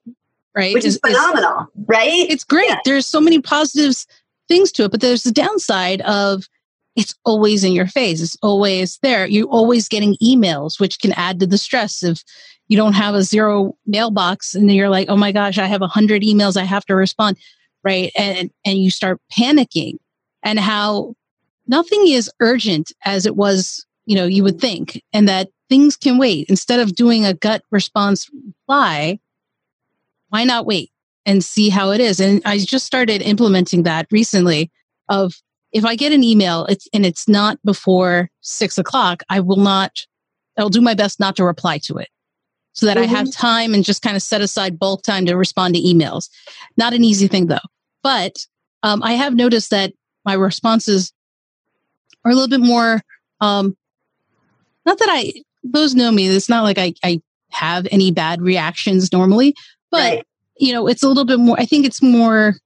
[0.59, 0.75] right?
[0.75, 2.27] Which is, is phenomenal, is, right?
[2.29, 2.69] It's great.
[2.69, 2.81] Yeah.
[2.85, 4.07] There's so many positives
[4.49, 6.49] things to it, but there's the downside of
[6.97, 8.21] it's always in your face.
[8.21, 9.27] It's always there.
[9.27, 12.25] You're always getting emails, which can add to the stress of
[12.67, 15.87] you don't have a zero mailbox and you're like, oh my gosh, I have a
[15.87, 17.39] hundred emails I have to respond.
[17.85, 18.11] Right.
[18.17, 19.99] And and you start panicking
[20.43, 21.15] and how
[21.69, 26.19] nothing is urgent as it was, you know, you would think, and that things can
[26.19, 26.49] wait.
[26.49, 29.21] Instead of doing a gut response reply,
[30.29, 30.91] why not wait
[31.27, 32.21] and see how it is?
[32.21, 34.71] And I just started implementing that recently
[35.09, 35.35] of
[35.73, 39.93] if I get an email it's, and it's not before six o'clock, I will not,
[40.57, 42.09] I'll do my best not to reply to it
[42.73, 43.13] so that mm-hmm.
[43.13, 43.47] I have mm-hmm.
[43.47, 46.29] time and just kind of set aside bulk time to respond to emails.
[46.77, 47.59] Not an easy thing though.
[48.03, 48.47] But
[48.83, 49.93] um, I have noticed that
[50.25, 51.13] my responses
[52.25, 53.01] are a little bit more,
[53.41, 53.77] um,
[54.87, 55.33] not that I,
[55.65, 59.55] those know me, it's not like I, I have any bad reactions normally,
[59.91, 60.27] but right.
[60.57, 62.57] you know, it's a little bit more, I think it's more,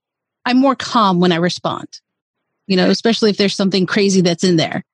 [0.44, 1.88] I'm more calm when I respond
[2.66, 4.84] you know, especially if there's something crazy that's in there.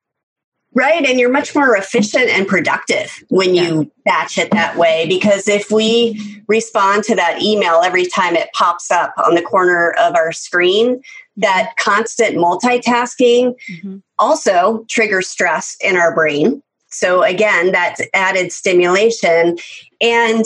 [0.75, 1.03] Right.
[1.03, 3.69] And you're much more efficient and productive when yeah.
[3.69, 5.07] you batch it that way.
[5.07, 9.91] Because if we respond to that email every time it pops up on the corner
[9.99, 11.01] of our screen,
[11.37, 13.97] that constant multitasking mm-hmm.
[14.19, 16.61] also triggers stress in our brain.
[16.91, 19.57] So, again, that's added stimulation.
[20.01, 20.43] And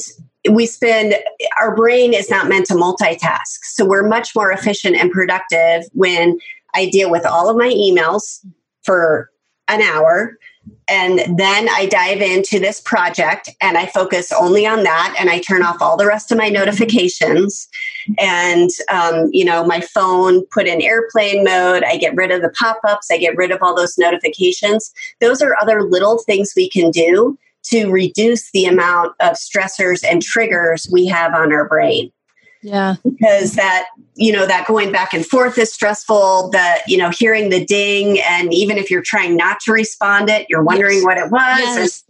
[0.52, 1.16] we spend,
[1.60, 3.60] our brain is not meant to multitask.
[3.64, 6.38] So, we're much more efficient and productive when
[6.74, 8.46] I deal with all of my emails
[8.84, 9.30] for
[9.68, 10.38] an hour.
[10.88, 15.40] And then I dive into this project and I focus only on that and I
[15.40, 17.68] turn off all the rest of my notifications.
[18.18, 21.84] And, um, you know, my phone put in airplane mode.
[21.84, 23.10] I get rid of the pop ups.
[23.12, 24.94] I get rid of all those notifications.
[25.20, 30.22] Those are other little things we can do to reduce the amount of stressors and
[30.22, 32.12] triggers we have on our brain.
[32.62, 32.96] Yeah.
[33.04, 36.50] Because that, you know, that going back and forth is stressful.
[36.52, 40.48] That, you know, hearing the ding, and even if you're trying not to respond it,
[40.50, 41.06] you're wondering yes.
[41.06, 41.60] what it was.
[41.60, 42.04] Yes.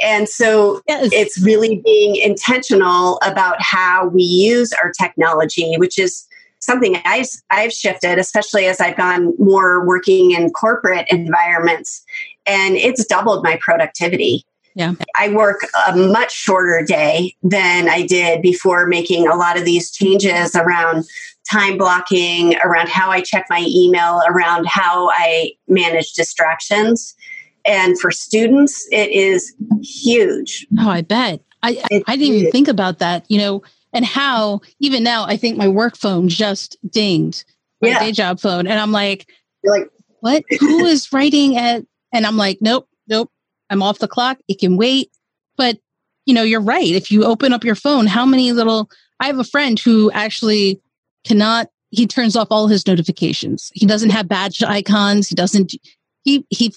[0.00, 1.10] And so yes.
[1.12, 6.24] it's really being intentional about how we use our technology, which is
[6.60, 12.04] something I've, I've shifted, especially as I've gone more working in corporate environments.
[12.46, 14.44] And it's doubled my productivity.
[14.78, 14.92] Yeah.
[15.16, 19.90] I work a much shorter day than I did before making a lot of these
[19.90, 21.04] changes around
[21.50, 27.16] time blocking, around how I check my email, around how I manage distractions.
[27.64, 30.64] And for students, it is huge.
[30.78, 31.40] Oh, I bet.
[31.64, 33.62] I, I didn't even think about that, you know,
[33.92, 37.44] and how even now I think my work phone just dinged
[37.82, 37.98] my yeah.
[37.98, 38.68] day job phone.
[38.68, 39.28] And I'm like,
[39.64, 40.44] You're like, what?
[40.60, 41.84] Who is writing at?
[42.12, 43.32] And I'm like, nope, nope.
[43.70, 44.38] I'm off the clock.
[44.48, 45.10] It can wait.
[45.56, 45.78] But,
[46.26, 46.86] you know, you're right.
[46.86, 50.80] If you open up your phone, how many little, I have a friend who actually
[51.24, 53.70] cannot, he turns off all his notifications.
[53.74, 55.28] He doesn't have badge icons.
[55.28, 55.74] He doesn't,
[56.22, 56.74] he, he,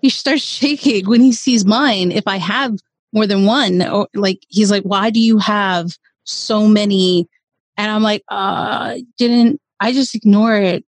[0.00, 2.12] he starts shaking when he sees mine.
[2.12, 2.76] If I have
[3.12, 5.90] more than one, or like, he's like, why do you have
[6.24, 7.28] so many?
[7.76, 10.84] And I'm like, uh, didn't, I just ignore it.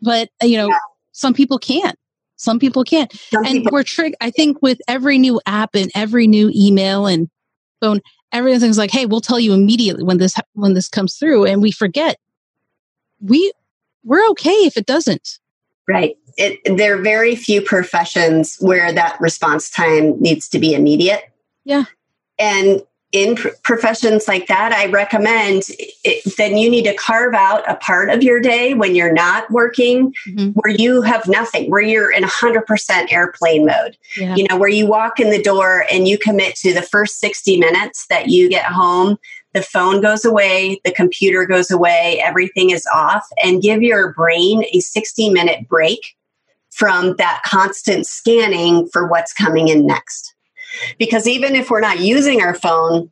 [0.00, 0.78] But, you know, yeah.
[1.12, 1.98] some people can't.
[2.38, 3.12] Some people can't.
[3.12, 4.16] Some and people- we're tricked.
[4.20, 7.28] I think with every new app and every new email and
[7.80, 8.00] phone,
[8.32, 11.70] everything's like, "Hey, we'll tell you immediately when this when this comes through," and we
[11.70, 12.16] forget.
[13.20, 13.52] We
[14.04, 15.38] we're okay if it doesn't.
[15.88, 16.16] Right.
[16.36, 21.22] It, there are very few professions where that response time needs to be immediate.
[21.64, 21.84] Yeah.
[22.38, 25.64] And in pr- professions like that, I recommend
[26.04, 29.50] it, then you need to carve out a part of your day when you're not
[29.50, 30.50] working, mm-hmm.
[30.50, 33.96] where you have nothing, where you're in 100% airplane mode.
[34.16, 34.34] Yeah.
[34.36, 37.58] You know, where you walk in the door and you commit to the first 60
[37.58, 39.16] minutes that you get home,
[39.54, 44.64] the phone goes away, the computer goes away, everything is off, and give your brain
[44.72, 46.14] a 60 minute break
[46.70, 50.34] from that constant scanning for what's coming in next.
[50.98, 53.10] Because even if we're not using our phone,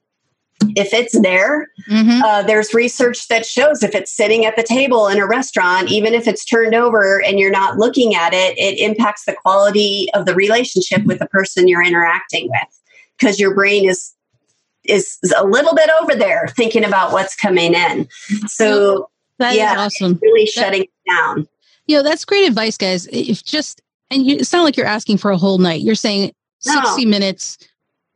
[0.74, 2.22] if it's there, mm-hmm.
[2.22, 6.14] uh, there's research that shows if it's sitting at the table in a restaurant, even
[6.14, 10.24] if it's turned over and you're not looking at it, it impacts the quality of
[10.24, 12.80] the relationship with the person you're interacting with
[13.18, 14.12] because your brain is
[14.84, 18.08] is a little bit over there thinking about what's coming in.
[18.46, 20.18] So that yeah, awesome.
[20.22, 21.48] Really shutting that, down.
[21.86, 23.06] You know, that's great advice, guys.
[23.08, 25.82] If just and you, it sounds like you're asking for a whole night.
[25.82, 26.32] You're saying
[26.66, 27.58] 60 minutes,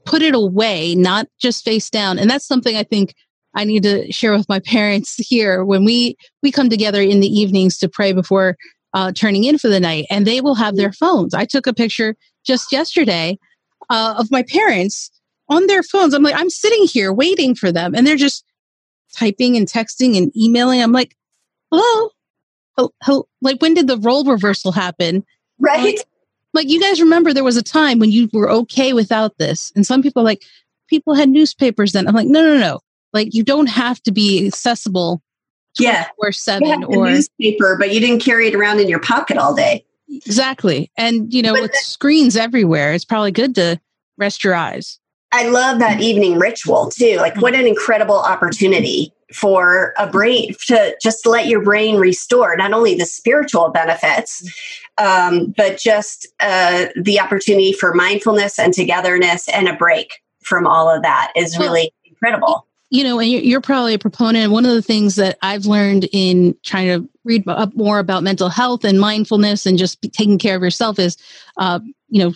[0.05, 2.19] put it away, not just face down.
[2.19, 3.15] And that's something I think
[3.55, 7.29] I need to share with my parents here when we we come together in the
[7.29, 8.57] evenings to pray before
[8.95, 11.35] uh, turning in for the night, and they will have their phones.
[11.35, 13.39] I took a picture just yesterday
[13.89, 15.11] uh, of my parents
[15.49, 16.15] on their phones.
[16.15, 18.45] I'm like, I'm sitting here waiting for them, and they're just
[19.17, 20.83] typing and texting and emailing.
[20.83, 21.17] I'm like,
[21.71, 22.11] hello,
[22.79, 25.25] oh, like when did the role reversal happen?
[25.59, 26.01] Right.
[26.53, 29.87] Like, you guys remember there was a time when you were okay without this and
[29.87, 30.43] some people like
[30.89, 32.07] people had newspapers then.
[32.07, 32.81] I'm like no no no.
[33.13, 35.23] Like you don't have to be accessible
[35.79, 36.09] yeah.
[36.19, 39.85] or seven or newspaper but you didn't carry it around in your pocket all day.
[40.09, 40.91] Exactly.
[40.97, 43.81] And you know but with screens everywhere it's probably good to
[44.19, 44.99] rest your eyes.
[45.33, 47.17] I love that evening ritual too.
[47.17, 52.73] Like what an incredible opportunity for a brain to just let your brain restore not
[52.73, 54.43] only the spiritual benefits
[55.01, 60.89] um, but just uh, the opportunity for mindfulness and togetherness and a break from all
[60.89, 62.67] of that is really incredible.
[62.91, 64.53] you know and you're probably a proponent.
[64.53, 68.49] One of the things that i've learned in trying to read up more about mental
[68.49, 71.17] health and mindfulness and just taking care of yourself is
[71.57, 72.33] uh, you know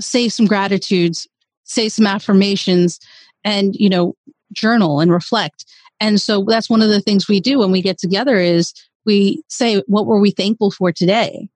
[0.00, 1.28] say some gratitudes
[1.64, 2.98] say some affirmations
[3.44, 4.14] and you know
[4.52, 5.64] journal and reflect.
[6.00, 8.74] And so that's one of the things we do when we get together is
[9.04, 11.48] we say, what were we thankful for today?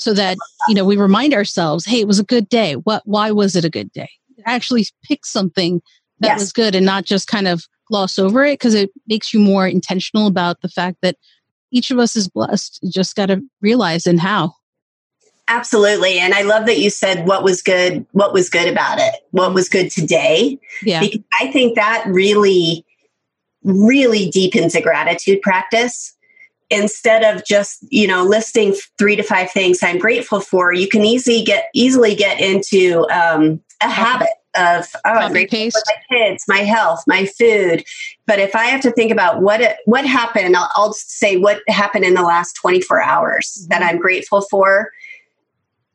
[0.00, 2.74] So that, you know, we remind ourselves, hey, it was a good day.
[2.74, 4.08] What, why was it a good day?
[4.46, 5.82] Actually pick something
[6.20, 6.40] that yes.
[6.40, 9.68] was good and not just kind of gloss over it because it makes you more
[9.68, 11.16] intentional about the fact that
[11.70, 12.78] each of us is blessed.
[12.82, 14.54] You just got to realize and how.
[15.48, 16.18] Absolutely.
[16.18, 19.52] And I love that you said what was good, what was good about it, what
[19.52, 20.58] was good today.
[20.82, 21.00] Yeah.
[21.00, 22.86] Because I think that really
[23.62, 26.16] really deepens a gratitude practice
[26.70, 31.04] instead of just you know listing three to five things i'm grateful for you can
[31.04, 36.44] easily get easily get into um, a habit of oh i'm grateful for my kids
[36.48, 37.84] my health my food.
[38.26, 41.60] But if i have to think about what it, what happened I'll, I'll say what
[41.68, 43.68] happened in the last 24 hours mm-hmm.
[43.68, 44.90] that i'm grateful for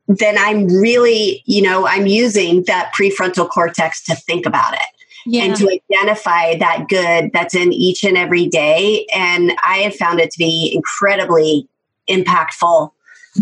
[0.07, 4.87] then i'm really you know i'm using that prefrontal cortex to think about it
[5.25, 5.43] yeah.
[5.43, 9.05] and to identify that good that's in each and every day.
[9.15, 11.67] And I have found it to be incredibly
[12.09, 12.91] impactful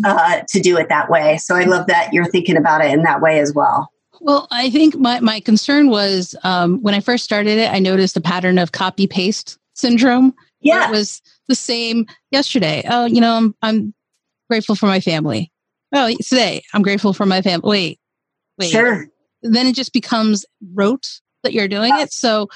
[0.03, 1.37] uh, to do it that way.
[1.37, 3.89] So I love that you're thinking about it in that way as well.
[4.21, 8.15] Well, I think my, my concern was um, when I first started it, I noticed
[8.15, 10.33] a pattern of copy paste syndrome.
[10.61, 10.87] Yeah.
[10.87, 12.83] It was the same yesterday.
[12.89, 13.93] Oh, you know, I'm, I'm
[14.49, 15.51] grateful for my family.
[15.93, 17.67] Oh, today I'm grateful for my family.
[17.69, 17.99] Wait,
[18.57, 18.71] wait.
[18.71, 19.07] Sure.
[19.41, 22.11] Then it just becomes rote that you're doing it.
[22.11, 22.49] So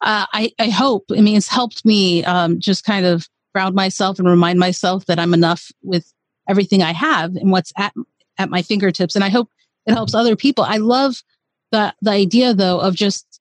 [0.00, 4.18] uh, I, I hope, I mean, it's helped me um, just kind of ground myself
[4.18, 6.12] and remind myself that I'm enough with
[6.48, 7.94] everything I have and what's at,
[8.38, 9.14] at my fingertips.
[9.14, 9.48] And I hope
[9.86, 10.64] it helps other people.
[10.64, 11.22] I love
[11.70, 13.40] the, the idea though of just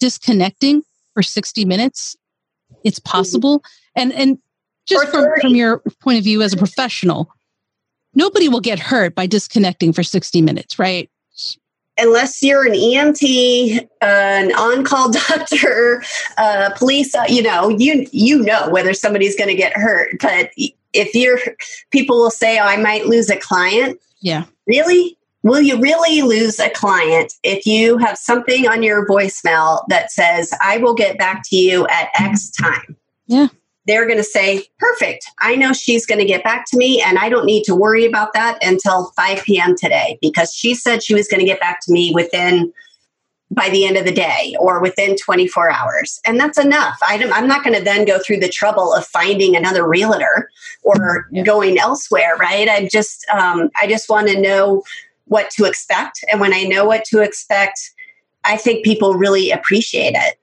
[0.00, 0.82] disconnecting
[1.14, 2.16] for 60 minutes.
[2.84, 3.10] It's mm-hmm.
[3.10, 3.64] possible.
[3.94, 4.38] And, and
[4.86, 7.32] just from, from your point of view as a professional,
[8.14, 11.10] nobody will get hurt by disconnecting for 60 minutes, right?
[11.98, 16.02] Unless you're an EMT, uh, an on-call doctor,
[16.38, 20.16] uh, police, uh, you know, you you know whether somebody's going to get hurt.
[20.20, 20.50] But
[20.92, 21.38] if you're,
[21.90, 25.18] people will say, "Oh, I might lose a client." Yeah, really?
[25.44, 30.52] Will you really lose a client if you have something on your voicemail that says,
[30.60, 32.96] "I will get back to you at X time"?
[33.26, 33.48] Yeah
[33.86, 35.24] they're going to say, perfect.
[35.40, 38.04] I know she's going to get back to me and I don't need to worry
[38.04, 39.74] about that until 5 p.m.
[39.76, 42.72] today because she said she was going to get back to me within
[43.50, 46.20] by the end of the day or within 24 hours.
[46.24, 46.98] And that's enough.
[47.06, 50.50] I am not going to then go through the trouble of finding another realtor
[50.82, 51.42] or yeah.
[51.42, 52.68] going elsewhere, right?
[52.68, 54.82] I just, um, I just want to know
[55.26, 56.24] what to expect.
[56.30, 57.78] And when I know what to expect,
[58.44, 60.38] I think people really appreciate it.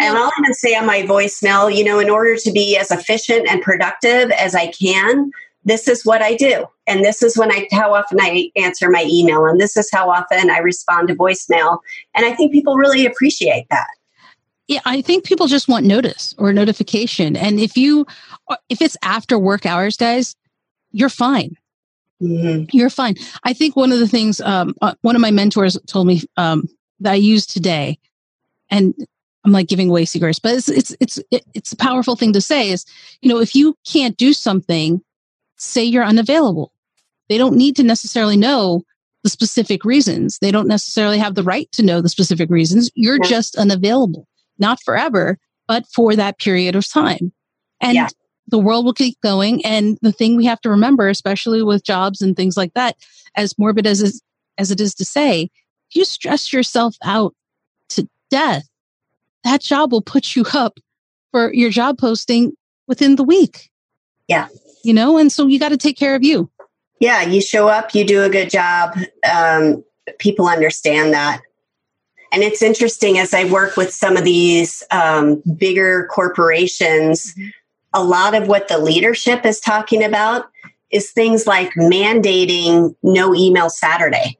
[0.00, 3.48] And I'll even say on my voicemail, you know, in order to be as efficient
[3.48, 5.32] and productive as I can,
[5.64, 6.66] this is what I do.
[6.86, 10.10] And this is when I how often I answer my email and this is how
[10.10, 11.78] often I respond to voicemail.
[12.14, 13.88] And I think people really appreciate that.
[14.68, 17.36] Yeah, I think people just want notice or notification.
[17.36, 18.06] And if you
[18.68, 20.36] if it's after work hours, guys,
[20.92, 21.56] you're fine.
[22.22, 22.76] Mm-hmm.
[22.76, 23.14] You're fine.
[23.44, 26.68] I think one of the things um, uh, one of my mentors told me um,
[27.00, 27.98] that I use today,
[28.70, 28.94] and
[29.48, 32.70] I'm like giving away secrets, but it's it's it's it's a powerful thing to say.
[32.70, 32.84] Is
[33.22, 35.00] you know if you can't do something,
[35.56, 36.70] say you're unavailable.
[37.30, 38.82] They don't need to necessarily know
[39.24, 40.38] the specific reasons.
[40.38, 42.90] They don't necessarily have the right to know the specific reasons.
[42.94, 43.28] You're yeah.
[43.28, 44.28] just unavailable,
[44.58, 47.32] not forever, but for that period of time.
[47.80, 48.08] And yeah.
[48.48, 49.64] the world will keep going.
[49.64, 52.96] And the thing we have to remember, especially with jobs and things like that,
[53.34, 54.22] as morbid as is,
[54.58, 55.50] as it is to say,
[55.92, 57.34] you stress yourself out
[57.90, 58.67] to death,
[59.48, 60.78] that job will put you up
[61.30, 62.52] for your job posting
[62.86, 63.70] within the week.
[64.28, 64.48] Yeah.
[64.84, 66.50] You know, and so you got to take care of you.
[67.00, 68.96] Yeah, you show up, you do a good job.
[69.30, 69.84] Um,
[70.18, 71.40] people understand that.
[72.32, 77.48] And it's interesting as I work with some of these um, bigger corporations, mm-hmm.
[77.94, 80.50] a lot of what the leadership is talking about
[80.90, 84.38] is things like mandating no email Saturday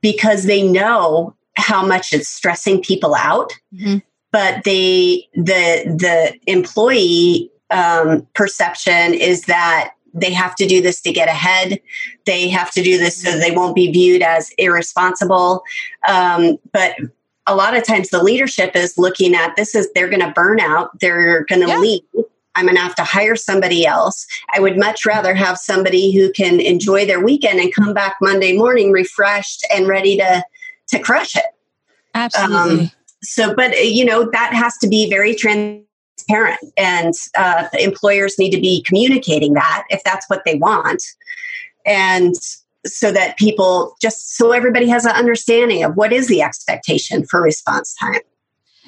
[0.00, 3.52] because they know how much it's stressing people out.
[3.74, 3.98] Mm-hmm.
[4.30, 11.12] But they, the the employee um, perception is that they have to do this to
[11.12, 11.80] get ahead.
[12.26, 15.62] They have to do this so they won't be viewed as irresponsible.
[16.06, 16.96] Um, but
[17.46, 20.60] a lot of times the leadership is looking at this is they're going to burn
[20.60, 21.78] out, they're going to yeah.
[21.78, 22.00] leave.
[22.54, 24.26] I'm going to have to hire somebody else.
[24.52, 28.56] I would much rather have somebody who can enjoy their weekend and come back Monday
[28.56, 30.44] morning refreshed and ready to
[30.88, 31.44] to crush it.
[32.14, 32.86] Absolutely.
[32.86, 32.90] Um,
[33.28, 38.60] so, but you know that has to be very transparent and uh, employers need to
[38.60, 41.02] be communicating that if that's what they want.
[41.86, 42.34] And
[42.86, 47.42] so that people just so everybody has an understanding of what is the expectation for
[47.42, 48.20] response time.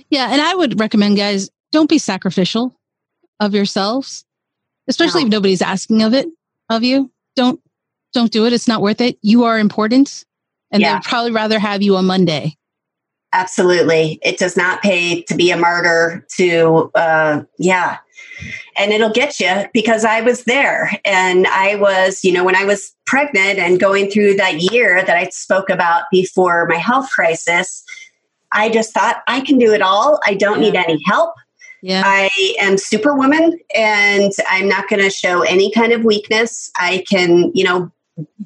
[0.08, 2.74] Yeah and i would recommend guys don't be sacrificial
[3.40, 4.24] of yourselves
[4.88, 5.26] especially no.
[5.26, 6.28] if nobody's asking of it
[6.70, 7.10] of you.
[7.36, 7.60] Don't
[8.12, 8.52] don't do it.
[8.52, 9.18] It's not worth it.
[9.22, 10.24] You are important
[10.70, 10.94] and yeah.
[10.94, 12.56] they'd probably rather have you on monday
[13.32, 14.18] Absolutely.
[14.22, 17.98] It does not pay to be a martyr to, uh, yeah.
[18.76, 22.64] And it'll get you because I was there and I was, you know, when I
[22.64, 27.84] was pregnant and going through that year that I spoke about before my health crisis,
[28.52, 30.18] I just thought I can do it all.
[30.24, 30.70] I don't yeah.
[30.70, 31.34] need any help.
[31.82, 32.02] Yeah.
[32.04, 36.70] I am superwoman and I'm not going to show any kind of weakness.
[36.78, 37.92] I can, you know,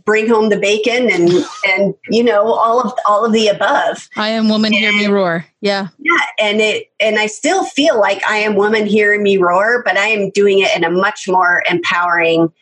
[0.04, 1.30] bring home the bacon and
[1.68, 4.08] and you know all of all of the above.
[4.16, 5.46] I am woman and, hear me roar.
[5.60, 5.88] Yeah.
[5.98, 9.96] Yeah and it and i still feel like i am woman hearing me roar but
[9.96, 12.52] i am doing it in a much more empowering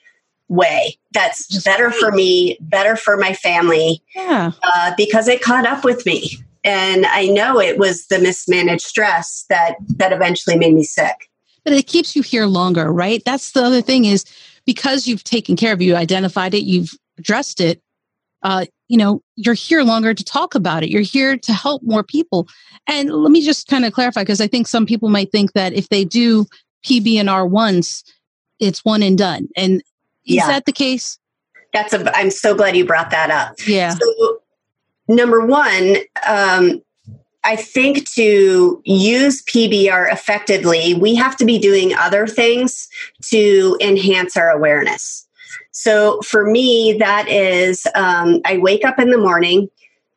[0.48, 0.98] way.
[1.12, 1.98] That's Just better great.
[1.98, 4.52] for me better for my family yeah.
[4.62, 6.30] uh, because it caught up with me.
[6.64, 11.28] And i know it was the mismanaged stress that that eventually made me sick.
[11.64, 13.22] But it keeps you here longer right?
[13.24, 14.24] That's the other thing is
[14.64, 17.82] because you've taken care of you identified it you've addressed it,
[18.42, 20.90] uh, you know, you're here longer to talk about it.
[20.90, 22.48] You're here to help more people.
[22.86, 25.72] And let me just kind of clarify because I think some people might think that
[25.72, 26.46] if they do
[26.84, 28.04] PBNR once,
[28.60, 29.48] it's one and done.
[29.56, 29.82] And
[30.26, 30.46] is yeah.
[30.48, 31.18] that the case?
[31.72, 32.16] That's a.
[32.16, 33.54] I'm so glad you brought that up.
[33.66, 33.94] Yeah.
[33.94, 34.40] So,
[35.08, 35.96] number one,
[36.26, 36.82] um,
[37.44, 42.88] I think to use PBR effectively, we have to be doing other things
[43.30, 45.26] to enhance our awareness.
[45.72, 49.68] So for me, that is, um, I wake up in the morning.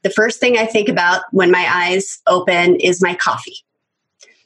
[0.04, 3.58] The first thing I think about when my eyes open is my coffee.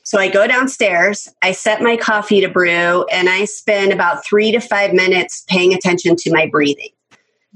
[0.03, 4.51] So I go downstairs, I set my coffee to brew, and I spend about three
[4.51, 6.89] to five minutes paying attention to my breathing.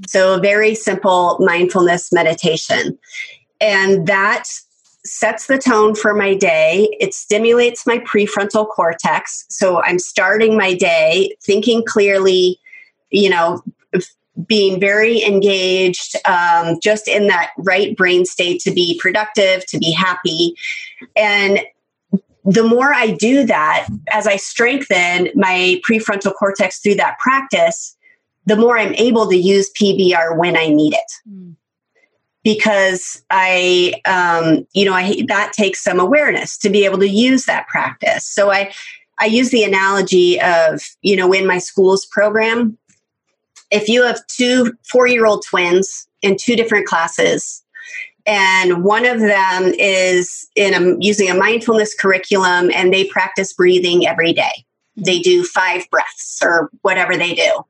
[0.06, 2.98] So a very simple mindfulness meditation.
[3.62, 4.44] And that
[5.06, 6.96] sets the tone for my day.
[7.00, 9.46] It stimulates my prefrontal cortex.
[9.50, 12.60] So I'm starting my day thinking clearly,
[13.14, 13.64] you know,
[14.48, 19.92] being very engaged, um, just in that right brain state to be productive, to be
[19.92, 20.56] happy.
[21.16, 21.62] And
[22.44, 27.96] the more I do that, as I strengthen my prefrontal cortex through that practice,
[28.46, 31.12] the more I'm able to use PBR when I need it.
[31.30, 31.56] Mm.
[32.44, 37.46] Because I, um, you know, I that takes some awareness to be able to use
[37.46, 38.28] that practice.
[38.28, 38.74] So I,
[39.18, 42.78] I use the analogy of, you know, in my schools program,
[43.74, 47.64] if you have two four year old twins in two different classes
[48.26, 54.08] and one of them is in a, using a mindfulness curriculum and they practice breathing
[54.08, 54.66] every day.
[54.96, 57.64] They do five breaths or whatever they do.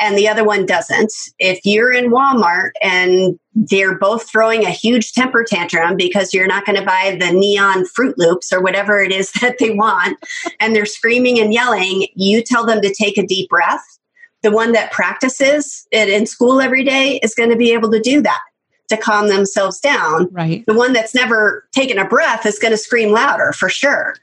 [0.00, 1.12] And the other one doesn't.
[1.40, 6.64] If you're in walmart and they're both throwing a huge temper tantrum because you're not
[6.64, 10.18] going to buy the neon Froot Loops or whatever it is that they want
[10.60, 13.97] and they're screaming and yelling you tell them to take a deep breath
[14.42, 18.00] the one that practices it in school every day is going to be able to
[18.00, 18.40] do that
[18.88, 20.28] to calm themselves down.
[20.30, 20.64] Right.
[20.66, 24.14] The one that's never taken a breath is going to scream louder for sure.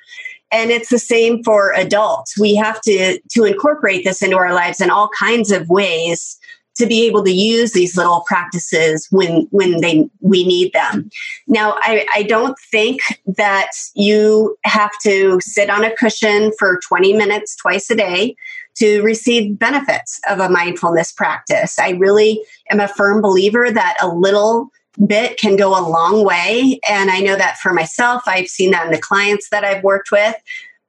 [0.52, 2.38] And it's the same for adults.
[2.40, 6.38] We have to to incorporate this into our lives in all kinds of ways
[6.78, 11.10] to be able to use these little practices when when they we need them.
[11.48, 17.14] Now, I, I don't think that you have to sit on a cushion for 20
[17.14, 18.36] minutes twice a day
[18.76, 21.80] to receive benefits of a mindfulness practice.
[21.80, 24.70] I really am a firm believer that a little
[25.06, 26.80] bit can go a long way.
[26.90, 30.12] And I know that for myself, I've seen that in the clients that I've worked
[30.12, 30.36] with.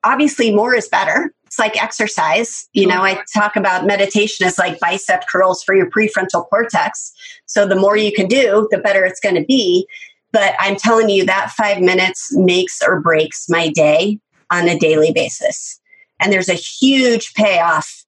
[0.05, 1.33] Obviously, more is better.
[1.47, 2.69] It's like exercise.
[2.73, 7.13] You know, I talk about meditation as like bicep curls for your prefrontal cortex.
[7.47, 9.87] So the more you can do, the better it's going to be.
[10.33, 14.19] But I'm telling you, that five minutes makes or breaks my day
[14.51, 15.81] on a daily basis.
[16.21, 18.05] And there's a huge payoff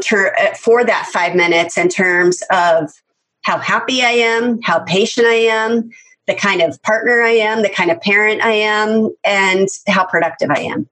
[0.00, 2.90] ter- uh, for that five minutes in terms of
[3.42, 5.90] how happy I am, how patient I am,
[6.26, 10.50] the kind of partner I am, the kind of parent I am, and how productive
[10.50, 10.88] I am.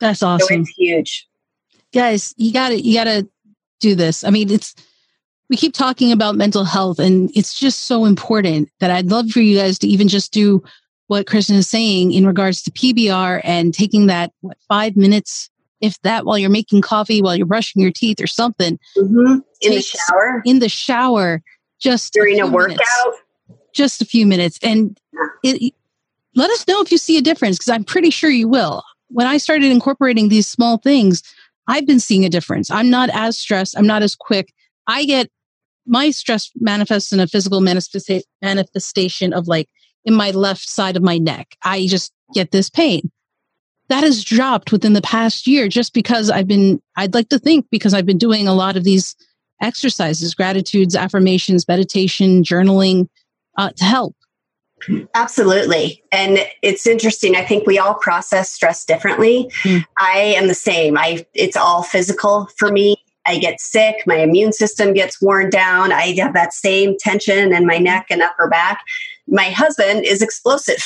[0.00, 0.46] That's awesome.
[0.48, 1.28] So it's huge.
[1.92, 3.28] Guys, you got to you got to
[3.80, 4.24] do this.
[4.24, 4.74] I mean, it's
[5.48, 9.40] we keep talking about mental health and it's just so important that I'd love for
[9.40, 10.64] you guys to even just do
[11.06, 15.50] what Kristen is saying in regards to PBR and taking that what 5 minutes
[15.80, 18.78] if that while you're making coffee, while you're brushing your teeth or something.
[18.96, 19.38] Mm-hmm.
[19.60, 20.42] In the shower.
[20.44, 21.42] In the shower,
[21.80, 22.78] just during a, a workout.
[22.78, 24.58] Minutes, just a few minutes.
[24.62, 24.98] And
[25.42, 25.74] it,
[26.34, 28.82] let us know if you see a difference because I'm pretty sure you will.
[29.08, 31.22] When I started incorporating these small things,
[31.68, 32.70] I've been seeing a difference.
[32.70, 33.76] I'm not as stressed.
[33.76, 34.52] I'm not as quick.
[34.86, 35.30] I get
[35.86, 39.68] my stress manifests in a physical manifesta- manifestation of like
[40.04, 41.56] in my left side of my neck.
[41.62, 43.10] I just get this pain
[43.88, 47.66] that has dropped within the past year just because I've been, I'd like to think
[47.70, 49.14] because I've been doing a lot of these
[49.60, 53.08] exercises, gratitudes, affirmations, meditation, journaling
[53.58, 54.16] uh, to help.
[55.14, 56.02] Absolutely.
[56.12, 57.36] And it's interesting.
[57.36, 59.50] I think we all process stress differently.
[59.62, 59.84] Mm.
[59.98, 60.98] I am the same.
[60.98, 62.96] I it's all physical for me.
[63.26, 65.92] I get sick, my immune system gets worn down.
[65.92, 68.82] I have that same tension in my neck and upper back.
[69.26, 70.82] My husband is explosive.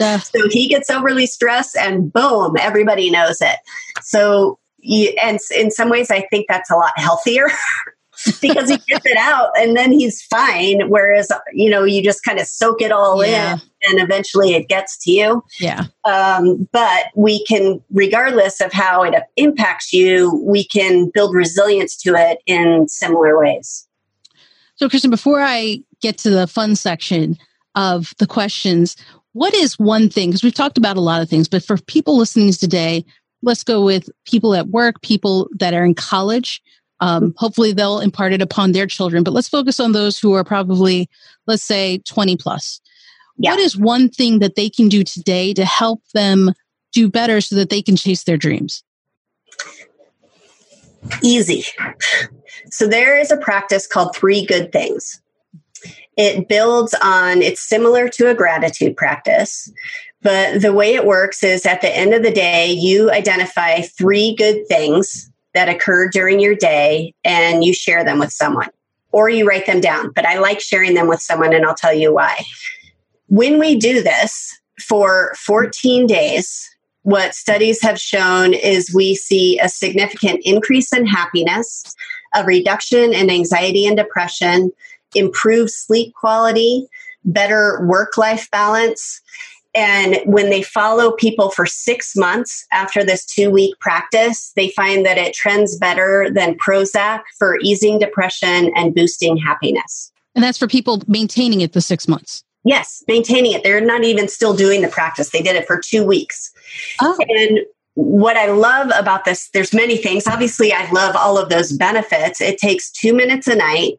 [0.00, 3.56] So he gets overly stressed and boom, everybody knows it.
[4.02, 7.48] So, you, and in some ways, I think that's a lot healthier
[8.40, 10.88] because he gets it out and then he's fine.
[10.88, 13.54] Whereas, you know, you just kind of soak it all yeah.
[13.54, 15.44] in and eventually it gets to you.
[15.58, 15.86] Yeah.
[16.04, 22.14] Um, but we can, regardless of how it impacts you, we can build resilience to
[22.14, 23.86] it in similar ways.
[24.76, 27.36] So, Kristen, before I get to the fun section
[27.74, 28.96] of the questions,
[29.32, 30.30] what is one thing?
[30.30, 33.04] Because we've talked about a lot of things, but for people listening today,
[33.42, 36.62] let's go with people at work, people that are in college.
[37.00, 40.44] Um, hopefully, they'll impart it upon their children, but let's focus on those who are
[40.44, 41.08] probably,
[41.46, 42.80] let's say, 20 plus.
[43.38, 43.52] Yeah.
[43.52, 46.52] What is one thing that they can do today to help them
[46.92, 48.82] do better so that they can chase their dreams?
[51.22, 51.64] Easy.
[52.70, 55.22] So, there is a practice called three good things
[56.20, 59.72] it builds on, it's similar to a gratitude practice.
[60.20, 64.34] But the way it works is at the end of the day, you identify three
[64.34, 68.68] good things that occurred during your day and you share them with someone
[69.12, 70.12] or you write them down.
[70.14, 72.44] But I like sharing them with someone and I'll tell you why.
[73.28, 76.68] When we do this for 14 days,
[77.02, 81.94] what studies have shown is we see a significant increase in happiness,
[82.34, 84.70] a reduction in anxiety and depression,
[85.14, 86.86] improve sleep quality,
[87.24, 89.20] better work life balance.
[89.74, 95.06] And when they follow people for six months after this two week practice, they find
[95.06, 100.10] that it trends better than Prozac for easing depression and boosting happiness.
[100.34, 102.44] And that's for people maintaining it the six months.
[102.64, 103.62] Yes, maintaining it.
[103.62, 105.30] They're not even still doing the practice.
[105.30, 106.52] They did it for two weeks.
[107.00, 107.16] Oh.
[107.28, 107.60] And
[107.94, 110.26] what I love about this, there's many things.
[110.26, 112.40] Obviously, I love all of those benefits.
[112.40, 113.98] It takes two minutes a night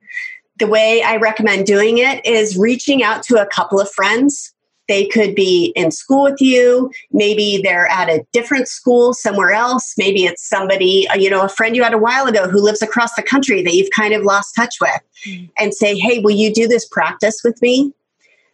[0.61, 4.53] the way I recommend doing it is reaching out to a couple of friends.
[4.87, 6.91] They could be in school with you.
[7.11, 9.95] Maybe they're at a different school somewhere else.
[9.97, 12.81] Maybe it's somebody, uh, you know, a friend you had a while ago who lives
[12.81, 15.01] across the country that you've kind of lost touch with
[15.57, 17.93] and say, Hey, will you do this practice with me?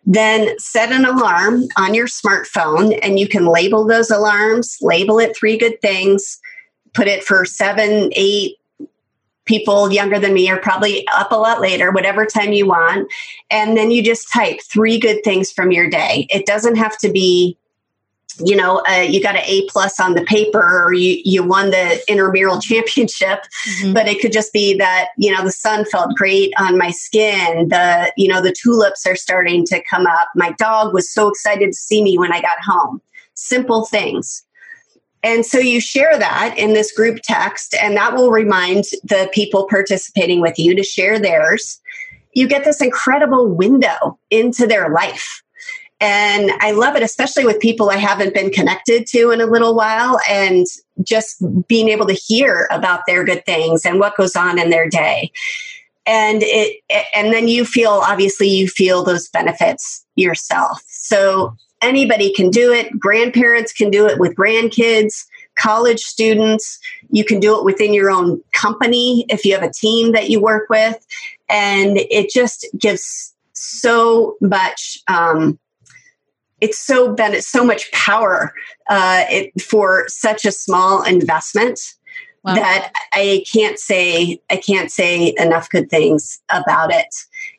[0.10, 5.36] then set an alarm on your smartphone and you can label those alarms, label it
[5.36, 6.40] three good things,
[6.94, 8.56] put it for seven, eight,
[9.48, 13.12] people younger than me are probably up a lot later, whatever time you want.
[13.50, 16.28] And then you just type three good things from your day.
[16.30, 17.58] It doesn't have to be
[18.40, 21.72] you know, uh, you got an A plus on the paper or you, you won
[21.72, 23.94] the intramural championship, mm-hmm.
[23.94, 27.70] but it could just be that, you know, the sun felt great on my skin.
[27.70, 30.30] The, you know, the tulips are starting to come up.
[30.36, 33.02] My dog was so excited to see me when I got home.
[33.34, 34.44] Simple things.
[35.24, 39.68] And so you share that in this group text, and that will remind the people
[39.70, 41.80] participating with you to share theirs.
[42.34, 45.42] You get this incredible window into their life
[46.00, 49.76] and I love it, especially with people I haven't been connected to in a little
[49.76, 50.66] while and
[51.04, 54.88] just being able to hear about their good things and what goes on in their
[54.88, 55.32] day.
[56.06, 56.82] And it,
[57.16, 60.84] and then you feel, obviously, you feel those benefits yourself.
[60.88, 62.98] So anybody can do it.
[63.00, 65.26] Grandparents can do it with grandkids,
[65.58, 66.80] college students.
[67.10, 70.42] You can do it within your own company if you have a team that you
[70.42, 71.06] work with.
[71.50, 75.60] And it just gives so much um,
[76.62, 78.54] it's so been it's so much power
[78.90, 81.80] uh, it, for such a small investment
[82.44, 82.56] wow.
[82.56, 87.14] that I can't say I can't say enough good things about it.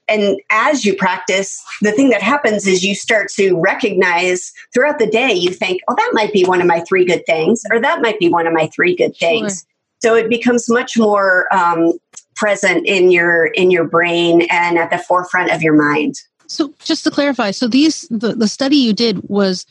[0.09, 5.07] And as you practice, the thing that happens is you start to recognize throughout the
[5.07, 5.33] day.
[5.33, 8.19] You think, "Oh, that might be one of my three good things," or "That might
[8.19, 9.69] be one of my three good things." Sure.
[10.01, 11.93] So it becomes much more um,
[12.37, 16.15] present in your in your brain and at the forefront of your mind.
[16.47, 19.67] So just to clarify, so these the, the study you did was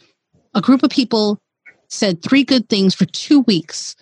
[0.54, 1.40] a group of people
[1.88, 3.96] said three good things for two weeks.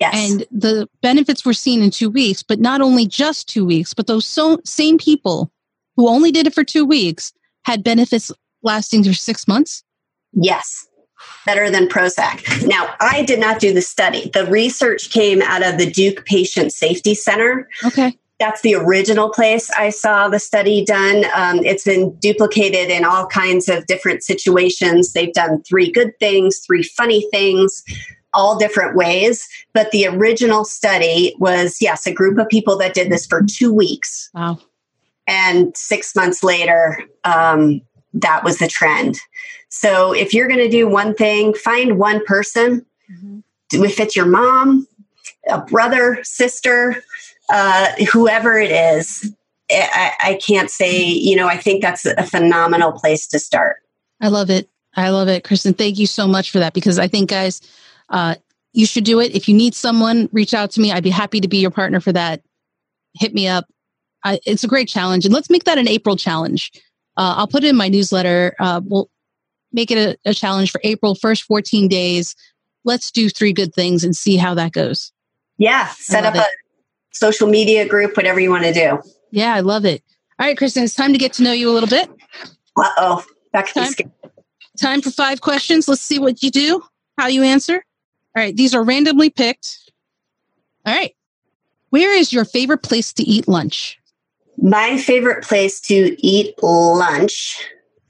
[0.00, 0.30] Yes.
[0.30, 4.06] And the benefits were seen in two weeks, but not only just two weeks, but
[4.06, 5.50] those so, same people
[5.96, 7.32] who only did it for two weeks
[7.64, 8.30] had benefits
[8.62, 9.82] lasting for six months?
[10.32, 10.86] Yes.
[11.44, 12.66] Better than Prozac.
[12.66, 14.30] Now, I did not do the study.
[14.32, 17.68] The research came out of the Duke Patient Safety Center.
[17.84, 21.24] Okay that's the original place I saw the study done.
[21.34, 25.12] Um, it's been duplicated in all kinds of different situations.
[25.12, 27.82] They've done three good things, three funny things,
[28.38, 29.48] all different ways.
[29.74, 33.74] But the original study was, yes, a group of people that did this for two
[33.74, 34.30] weeks.
[34.32, 34.60] Wow.
[35.26, 37.82] And six months later, um,
[38.14, 39.18] that was the trend.
[39.68, 42.86] So if you're going to do one thing, find one person.
[43.10, 43.84] Mm-hmm.
[43.84, 44.86] If it's your mom,
[45.50, 47.02] a brother, sister,
[47.50, 49.34] uh, whoever it is,
[49.70, 53.78] I, I can't say, you know, I think that's a phenomenal place to start.
[54.20, 54.70] I love it.
[54.96, 55.74] I love it, Kristen.
[55.74, 57.60] Thank you so much for that because I think, guys,
[58.10, 58.36] uh,
[58.72, 59.34] you should do it.
[59.34, 60.92] If you need someone, reach out to me.
[60.92, 62.42] I'd be happy to be your partner for that.
[63.14, 63.66] Hit me up.
[64.24, 65.24] I, it's a great challenge.
[65.24, 66.70] And let's make that an April challenge.
[67.16, 68.54] Uh, I'll put it in my newsletter.
[68.60, 69.10] Uh, we'll
[69.72, 72.34] make it a, a challenge for April, first 14 days.
[72.84, 75.12] Let's do three good things and see how that goes.
[75.56, 75.88] Yeah.
[75.88, 76.40] Set up it.
[76.40, 76.46] a
[77.12, 78.98] social media group, whatever you want to do.
[79.30, 80.02] Yeah, I love it.
[80.38, 82.08] All right, Kristen, it's time to get to know you a little bit.
[82.76, 83.92] Uh oh, back time,
[84.78, 85.88] time for five questions.
[85.88, 86.82] Let's see what you do,
[87.18, 87.82] how you answer.
[88.38, 89.90] All right, these are randomly picked.
[90.86, 91.12] All right.
[91.90, 93.98] Where is your favorite place to eat lunch?
[94.56, 97.60] My favorite place to eat lunch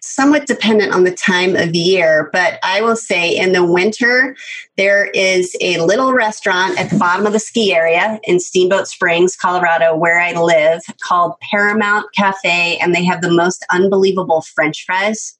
[0.02, 4.36] somewhat dependent on the time of year, but I will say in the winter,
[4.76, 9.34] there is a little restaurant at the bottom of the ski area in Steamboat Springs,
[9.34, 15.37] Colorado, where I live called Paramount Cafe, and they have the most unbelievable French fries.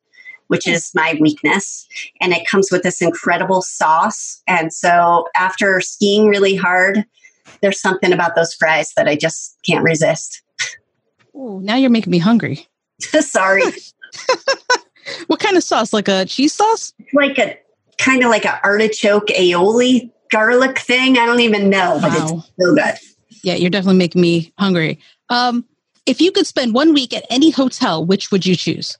[0.48, 1.86] Which is my weakness.
[2.20, 4.42] And it comes with this incredible sauce.
[4.46, 7.04] And so after skiing really hard,
[7.60, 10.42] there's something about those fries that I just can't resist.
[11.34, 12.66] Oh, now you're making me hungry.
[12.98, 13.62] Sorry.
[15.26, 15.92] what kind of sauce?
[15.92, 16.92] Like a cheese sauce?
[17.12, 17.58] Like a
[17.98, 21.18] kind of like an artichoke aioli garlic thing.
[21.18, 22.16] I don't even know, but wow.
[22.20, 22.94] it's so good.
[23.42, 24.98] Yeah, you're definitely making me hungry.
[25.28, 25.64] Um,
[26.06, 28.98] if you could spend one week at any hotel, which would you choose?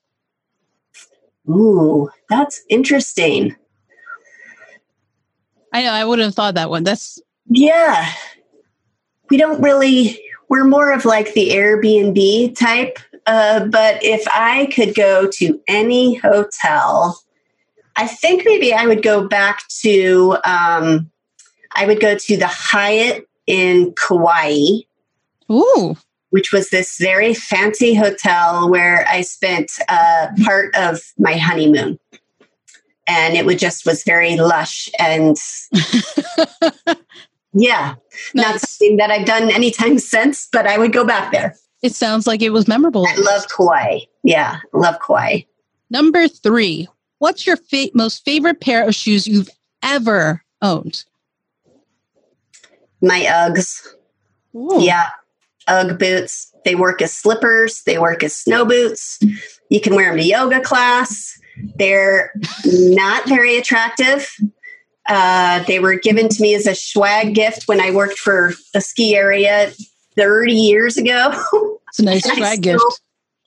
[1.48, 3.56] Ooh, that's interesting.
[5.72, 6.84] I know, I wouldn't have thought that one.
[6.84, 8.12] That's yeah.
[9.30, 14.94] We don't really we're more of like the Airbnb type uh, but if I could
[14.94, 17.20] go to any hotel,
[17.94, 21.10] I think maybe I would go back to um,
[21.76, 24.80] I would go to the Hyatt in Kauai.
[25.52, 25.94] Ooh.
[26.30, 31.98] Which was this very fancy hotel where I spent uh, part of my honeymoon.
[33.06, 35.38] And it would just was very lush and
[37.54, 37.94] yeah,
[38.34, 38.46] nice.
[38.46, 41.56] not something that I've done anytime since, but I would go back there.
[41.82, 43.06] It sounds like it was memorable.
[43.06, 44.00] I love Kauai.
[44.24, 45.42] Yeah, love Kauai.
[45.90, 49.48] Number three, what's your fa- most favorite pair of shoes you've
[49.82, 51.04] ever owned?
[53.00, 53.86] My Uggs.
[54.54, 54.82] Ooh.
[54.82, 55.08] Yeah,
[55.68, 56.52] Ugg boots.
[56.64, 59.18] They work as slippers, they work as snow boots.
[59.70, 61.38] You can wear them to yoga class.
[61.76, 62.32] They're
[62.64, 64.30] not very attractive.
[65.08, 68.80] Uh, they were given to me as a swag gift when I worked for a
[68.80, 69.72] ski area
[70.16, 71.78] 30 years ago.
[71.88, 72.82] It's a nice swag gift.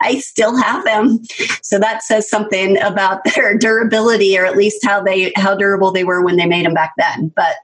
[0.01, 1.19] I still have them.
[1.61, 6.03] So that says something about their durability or at least how they how durable they
[6.03, 7.31] were when they made them back then.
[7.35, 7.55] But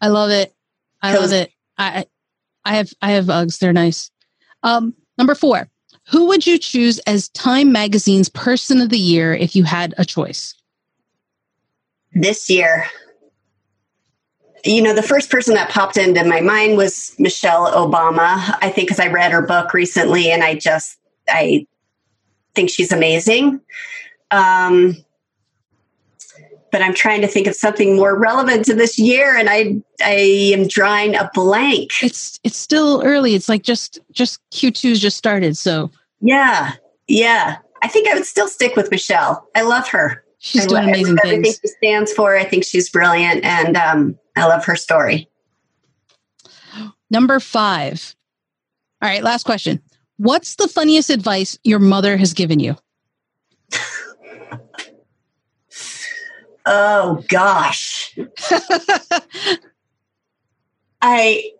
[0.00, 0.54] I love it.
[1.00, 1.50] I love it.
[1.78, 2.06] I
[2.68, 3.58] I have I have Uggs.
[3.58, 4.10] They're nice.
[4.62, 5.68] Um, number four.
[6.10, 10.04] Who would you choose as Time Magazine's Person of the Year if you had a
[10.04, 10.54] choice?
[12.12, 12.86] This year,
[14.64, 18.56] you know, the first person that popped into my mind was Michelle Obama.
[18.62, 20.98] I think because I read her book recently, and I just
[21.28, 21.66] I
[22.54, 23.60] think she's amazing.
[24.30, 24.96] Um,
[26.70, 30.52] but I'm trying to think of something more relevant to this year, and I I
[30.54, 31.90] am drawing a blank.
[32.02, 33.34] It's it's still early.
[33.34, 35.56] It's like just just Q2's just started.
[35.56, 35.90] So
[36.20, 36.74] yeah,
[37.06, 37.58] yeah.
[37.82, 39.46] I think I would still stick with Michelle.
[39.54, 40.24] I love her.
[40.38, 41.60] She's I doing love, amazing everything things.
[41.62, 42.36] she stands for.
[42.36, 45.28] I think she's brilliant, and um, I love her story.
[47.10, 48.14] Number five.
[49.00, 49.80] All right, last question.
[50.16, 52.76] What's the funniest advice your mother has given you?
[56.68, 58.16] Oh gosh.
[61.00, 61.52] I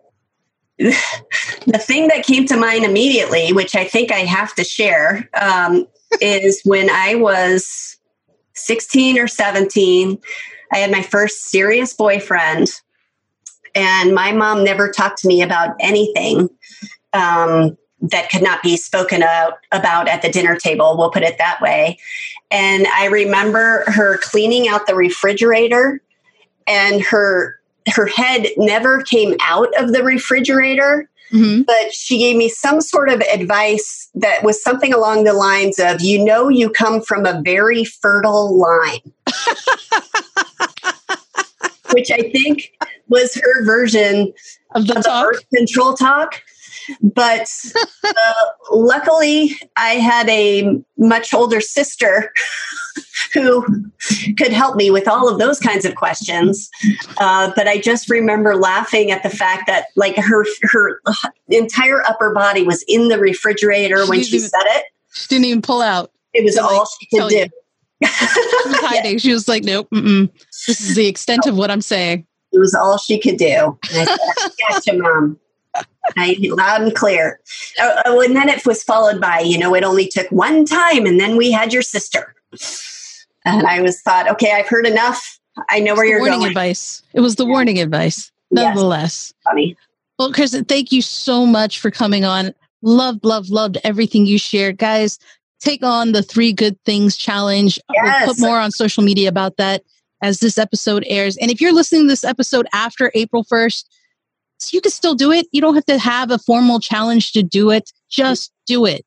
[0.77, 5.87] the thing that came to mind immediately, which I think I have to share, um,
[6.21, 7.97] is when I was
[8.53, 10.17] 16 or 17,
[10.71, 12.69] I had my first serious boyfriend,
[13.75, 16.49] and my mom never talked to me about anything.
[17.13, 20.95] Um, that could not be spoken out about at the dinner table.
[20.97, 21.97] We'll put it that way.
[22.51, 26.01] And I remember her cleaning out the refrigerator,
[26.67, 31.09] and her her head never came out of the refrigerator.
[31.31, 31.63] Mm-hmm.
[31.63, 36.01] But she gave me some sort of advice that was something along the lines of,
[36.01, 39.13] you know, you come from a very fertile line.
[41.93, 42.71] Which I think
[43.09, 44.33] was her version
[44.75, 46.41] of the, of the birth control talk.
[47.01, 47.47] But
[48.05, 48.33] uh,
[48.71, 52.31] luckily, I had a much older sister
[53.33, 53.65] who
[54.37, 56.69] could help me with all of those kinds of questions.
[57.17, 61.01] Uh, but I just remember laughing at the fact that, like, her her
[61.49, 64.85] entire upper body was in the refrigerator she when she even, said it.
[65.13, 66.11] She didn't even pull out.
[66.33, 67.47] It was all like, she could do.
[68.05, 69.17] she was hiding.
[69.17, 72.97] She was like, "Nope, this is the extent of what I'm saying." It was all
[72.97, 73.77] she could do.
[73.85, 74.17] I said,
[74.69, 75.39] "Gotcha, mom."
[76.17, 77.39] I, loud and clear.
[77.79, 81.05] Oh, oh, and then it was followed by, you know, it only took one time,
[81.05, 82.33] and then we had your sister.
[83.45, 85.39] And I was thought, okay, I've heard enough.
[85.69, 86.51] I know where you're warning going.
[86.51, 87.03] advice.
[87.13, 89.33] It was the warning advice, nonetheless.
[89.35, 89.43] Yes.
[89.43, 89.77] Funny.
[90.17, 92.53] Well, Kristen, thank you so much for coming on.
[92.81, 95.19] Loved, loved, loved everything you shared, guys.
[95.59, 97.79] Take on the three good things challenge.
[97.93, 98.25] Yes.
[98.25, 99.83] We'll put more on social media about that
[100.21, 101.37] as this episode airs.
[101.37, 103.85] And if you're listening to this episode after April 1st,
[104.71, 105.47] you can still do it.
[105.51, 107.91] You don't have to have a formal challenge to do it.
[108.09, 109.05] Just do it.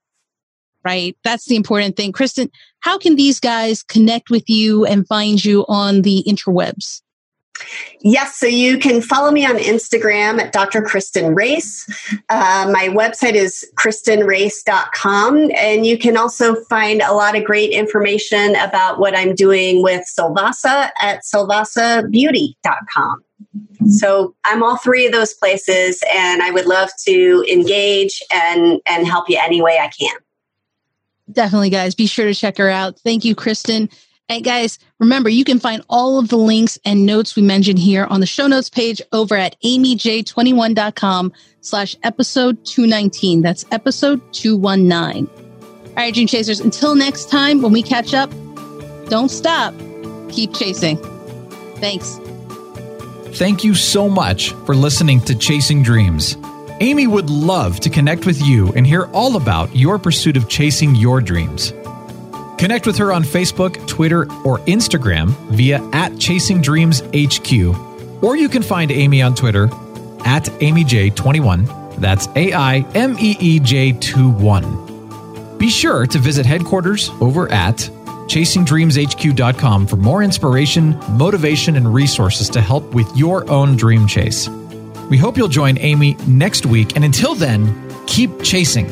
[0.85, 1.17] Right.
[1.23, 2.11] That's the important thing.
[2.11, 2.51] Kristen,
[2.81, 7.03] how can these guys connect with you and find you on the interwebs?
[8.01, 10.83] Yes, so you can follow me on Instagram at Dr.
[10.83, 11.89] Kristen Race.
[12.29, 18.57] Uh, my website is kristenrace.com, and you can also find a lot of great information
[18.57, 23.25] about what I'm doing with Solvasa at solvasabeauty.com.
[23.89, 29.07] So I'm all three of those places, and I would love to engage and and
[29.07, 30.17] help you any way I can.
[31.31, 31.95] Definitely, guys.
[31.95, 32.99] Be sure to check her out.
[33.01, 33.89] Thank you, Kristen.
[34.29, 38.07] And guys, remember you can find all of the links and notes we mentioned here
[38.07, 43.43] on the show notes page over at aimeej21.com slash episode 219.
[43.43, 45.29] That's episode 219.
[45.29, 48.31] All right, Dream Chasers, until next time when we catch up,
[49.09, 49.75] don't stop.
[50.31, 50.97] Keep chasing.
[51.77, 52.18] Thanks.
[53.37, 56.37] Thank you so much for listening to Chasing Dreams.
[56.81, 60.95] Aimee would love to connect with you and hear all about your pursuit of chasing
[60.95, 61.73] your dreams.
[62.63, 67.53] Connect with her on Facebook, Twitter, or Instagram via at Chasing Dreams HQ,
[68.23, 69.65] or you can find Aimee on Twitter
[70.25, 71.97] at AimeeJ21.
[71.97, 75.59] That's A I M E E J 21.
[75.59, 77.79] Be sure to visit headquarters over at
[78.29, 84.49] chasingdreamshq.com for more inspiration, motivation, and resources to help with your own dream chase.
[85.11, 88.87] We hope you'll join Aimee next week, and until then, keep chasing.